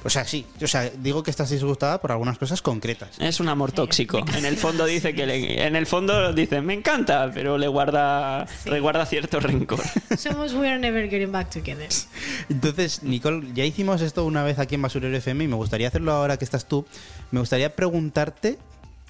[0.03, 3.09] O sea, sí, o sea, digo que estás disgustada por algunas cosas concretas.
[3.19, 4.23] Es un amor tóxico.
[4.37, 8.47] En el fondo dice que le- en el fondo dice me encanta, pero le guarda
[8.65, 9.81] le guarda cierto rencor.
[10.17, 11.89] Somos We Are Never Getting Back Together.
[12.47, 16.13] Entonces, Nicole, ya hicimos esto una vez aquí en Basurero FM y me gustaría hacerlo
[16.13, 16.85] ahora que estás tú.
[17.31, 18.57] Me gustaría preguntarte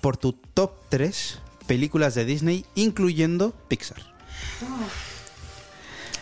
[0.02, 4.02] por tu top 3 películas de Disney, incluyendo Pixar.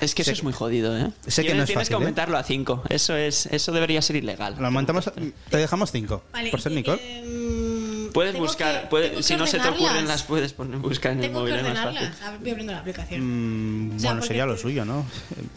[0.01, 1.11] Es que eso Sé- es muy jodido, ¿eh?
[1.25, 1.95] sé que no es tienes fácil, que ¿eh?
[1.95, 2.83] aumentarlo a 5.
[2.89, 4.55] Eso es eso debería ser ilegal.
[4.59, 5.09] Lo aumentamos,
[5.49, 6.21] te dejamos 5.
[6.33, 7.01] Vale, por ser Nicole.
[7.19, 11.19] em, Puedes buscar, que- puede- si no se te ocurren las puedes poner, buscar en
[11.19, 12.13] el Tengo móvil, que más ordenarlas.
[12.41, 13.21] Voy abriendo la aplicación.
[13.21, 15.05] Mm, O sea, bueno, porque sería lo suyo, ¿no?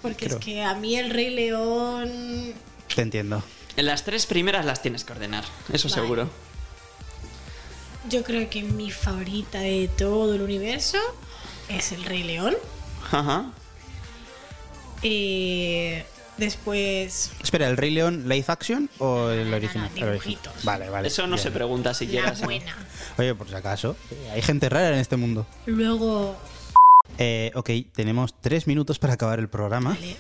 [0.03, 0.39] Porque Creo.
[0.39, 2.53] es que a mí el Rey León.
[2.95, 3.43] Te entiendo.
[3.77, 6.01] En las tres primeras las tienes que ordenar, eso Vale.
[6.03, 6.31] seguro.
[8.09, 10.99] Yo creo que mi favorita de todo el universo
[11.69, 12.55] es El Rey León.
[13.11, 13.53] Ajá.
[15.03, 16.05] Eh,
[16.39, 17.33] después.
[17.43, 19.91] Espera, ¿el Rey León live action o el no, original?
[19.95, 20.13] no, El original.
[20.13, 20.65] dibujitos.
[20.65, 21.09] Vale, vale.
[21.09, 21.43] Eso no bien.
[21.43, 22.33] se pregunta siquiera.
[22.33, 22.77] La buena.
[23.19, 23.97] Oye, por si acaso,
[24.33, 25.47] hay gente rara en este mundo.
[25.67, 26.37] Luego.
[27.19, 29.91] Eh, ok, tenemos tres minutos para acabar el programa.
[29.91, 30.17] vale,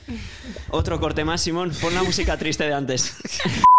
[0.70, 1.70] Otro corte más, Simón.
[1.80, 3.14] Pon la música triste de antes.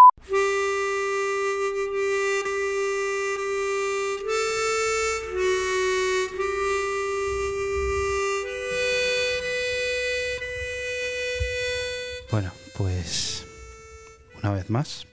[14.70, 15.07] vez más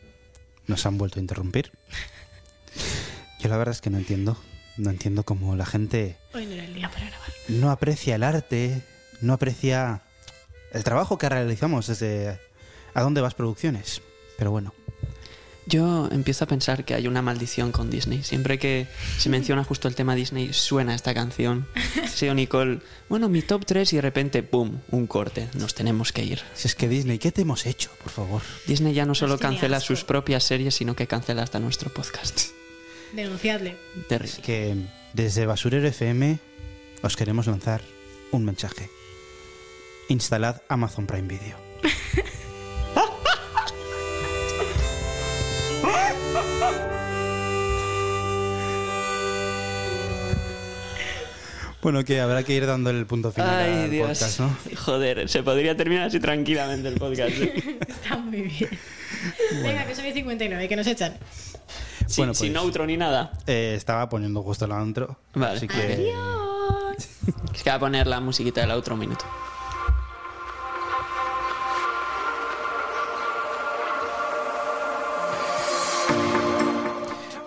[0.67, 1.73] nos han vuelto a interrumpir.
[3.41, 4.37] Yo la verdad es que no entiendo,
[4.77, 7.31] no entiendo cómo la gente Hoy no era el día para grabar.
[7.49, 8.83] no aprecia el arte,
[9.21, 10.03] no aprecia
[10.73, 12.39] el trabajo que realizamos desde
[12.95, 14.03] a dónde vas producciones.
[14.37, 14.75] Pero bueno,
[15.67, 18.23] Yo empiezo a pensar que hay una maldición con Disney.
[18.23, 18.87] Siempre que
[19.19, 21.67] se menciona justo el tema Disney, suena esta canción.
[22.09, 24.79] Sí, o Nicole, bueno, mi top 3 y de repente, ¡pum!
[24.91, 25.49] Un corte.
[25.55, 26.41] Nos tenemos que ir.
[26.55, 28.43] si es que Disney, ¿qué te hemos hecho, por favor?
[28.67, 32.51] Disney ya no solo tiene cancela sus propias series, sino que cancela hasta nuestro podcast.
[33.13, 33.77] Denunciadle.
[34.09, 34.43] Terrible.
[34.43, 34.77] Que
[35.15, 36.39] desde Basurero FM
[37.03, 37.83] os queremos lanzar
[38.31, 38.89] un mensaje.
[40.09, 41.57] Instalad Amazon Prime Video.
[51.87, 54.09] Bueno, que habrá que ir dando el punto final Ay, al Dios.
[54.09, 54.57] podcast, ¿no?
[54.77, 57.31] Joder, se podría terminar así tranquilamente el podcast.
[57.39, 57.79] ¿eh?
[57.87, 58.71] Está muy bien.
[59.63, 61.17] Venga, que soy 59, que nos echan.
[62.09, 63.31] Sin, Bueno, sin pues- outro ni nada.
[63.47, 65.17] Eh, estaba poniendo justo la intro.
[65.35, 65.59] Vale.
[65.59, 66.13] Así que
[67.55, 69.25] Es que va a poner la musiquita del outro un minuto.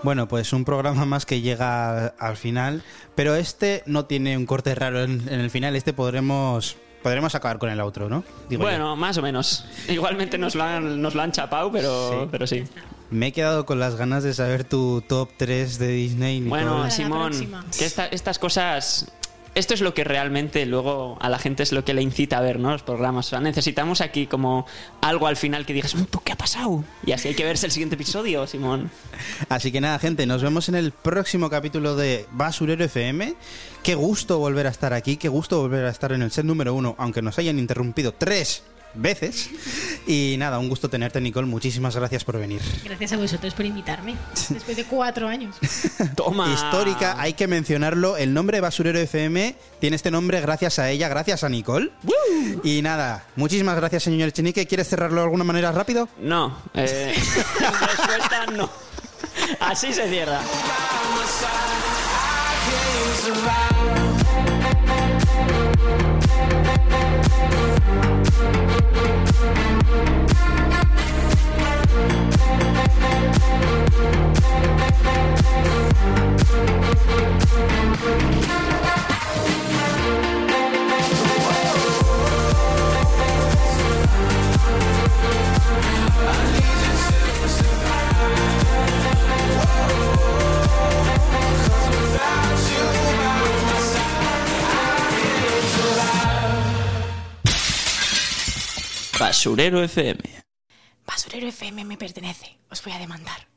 [0.04, 2.84] Bueno, pues un programa más que llega al final,
[3.16, 7.60] pero este no tiene un corte raro en, en el final, este podremos podremos acabar
[7.60, 8.24] con el outro, ¿no?
[8.50, 8.70] Digo yo.
[8.70, 9.66] bueno, más o menos.
[9.88, 12.28] Igualmente nos lo han, nos lo han chapado, pero Sí.
[12.32, 12.64] pero sí.
[13.10, 16.41] Me he quedado con las ganas de saber tu top 3 de Disney.
[16.41, 17.32] Bueno, Simón,
[17.78, 19.12] que esta- estas cosas.
[19.56, 22.41] Esto es lo que realmente luego a la gente es lo que le incita a
[22.41, 22.72] ver, ¿no?
[22.72, 23.28] Los programas.
[23.28, 24.66] O sea, necesitamos aquí como
[25.02, 26.84] algo al final que digas, "Mm, ¿por qué ha pasado?
[27.06, 28.89] Y así hay que verse el siguiente episodio, Simón.
[29.50, 33.36] Así que nada, gente, nos vemos en el próximo capítulo de Basurero FM.
[33.84, 36.74] Qué gusto volver a estar aquí, qué gusto volver a estar en el set número
[36.74, 38.64] uno, aunque nos hayan interrumpido tres
[38.94, 39.50] veces.
[40.08, 41.48] Y nada, un gusto tenerte, Nicole.
[41.48, 42.62] Muchísimas gracias por venir.
[42.84, 44.16] Gracias a vosotros por invitarme.
[44.50, 45.56] Después de cuatro años.
[46.16, 46.54] Toma.
[46.54, 48.18] Histórica, hay que mencionarlo.
[48.18, 51.92] El nombre Basurero FM tiene este nombre gracias a ella, gracias a Nicole.
[52.64, 54.66] Y nada, muchísimas gracias, señor Chenique.
[54.66, 56.10] ¿Quieres cerrarlo de alguna manera rápido?
[56.20, 56.58] No.
[56.74, 57.14] Eh,
[57.60, 58.70] respuesta no.
[59.60, 60.42] Así se cierra.
[99.40, 100.20] Basurero FM.
[101.06, 102.58] Basurero FM me pertenece.
[102.70, 103.49] Os voy a demandar.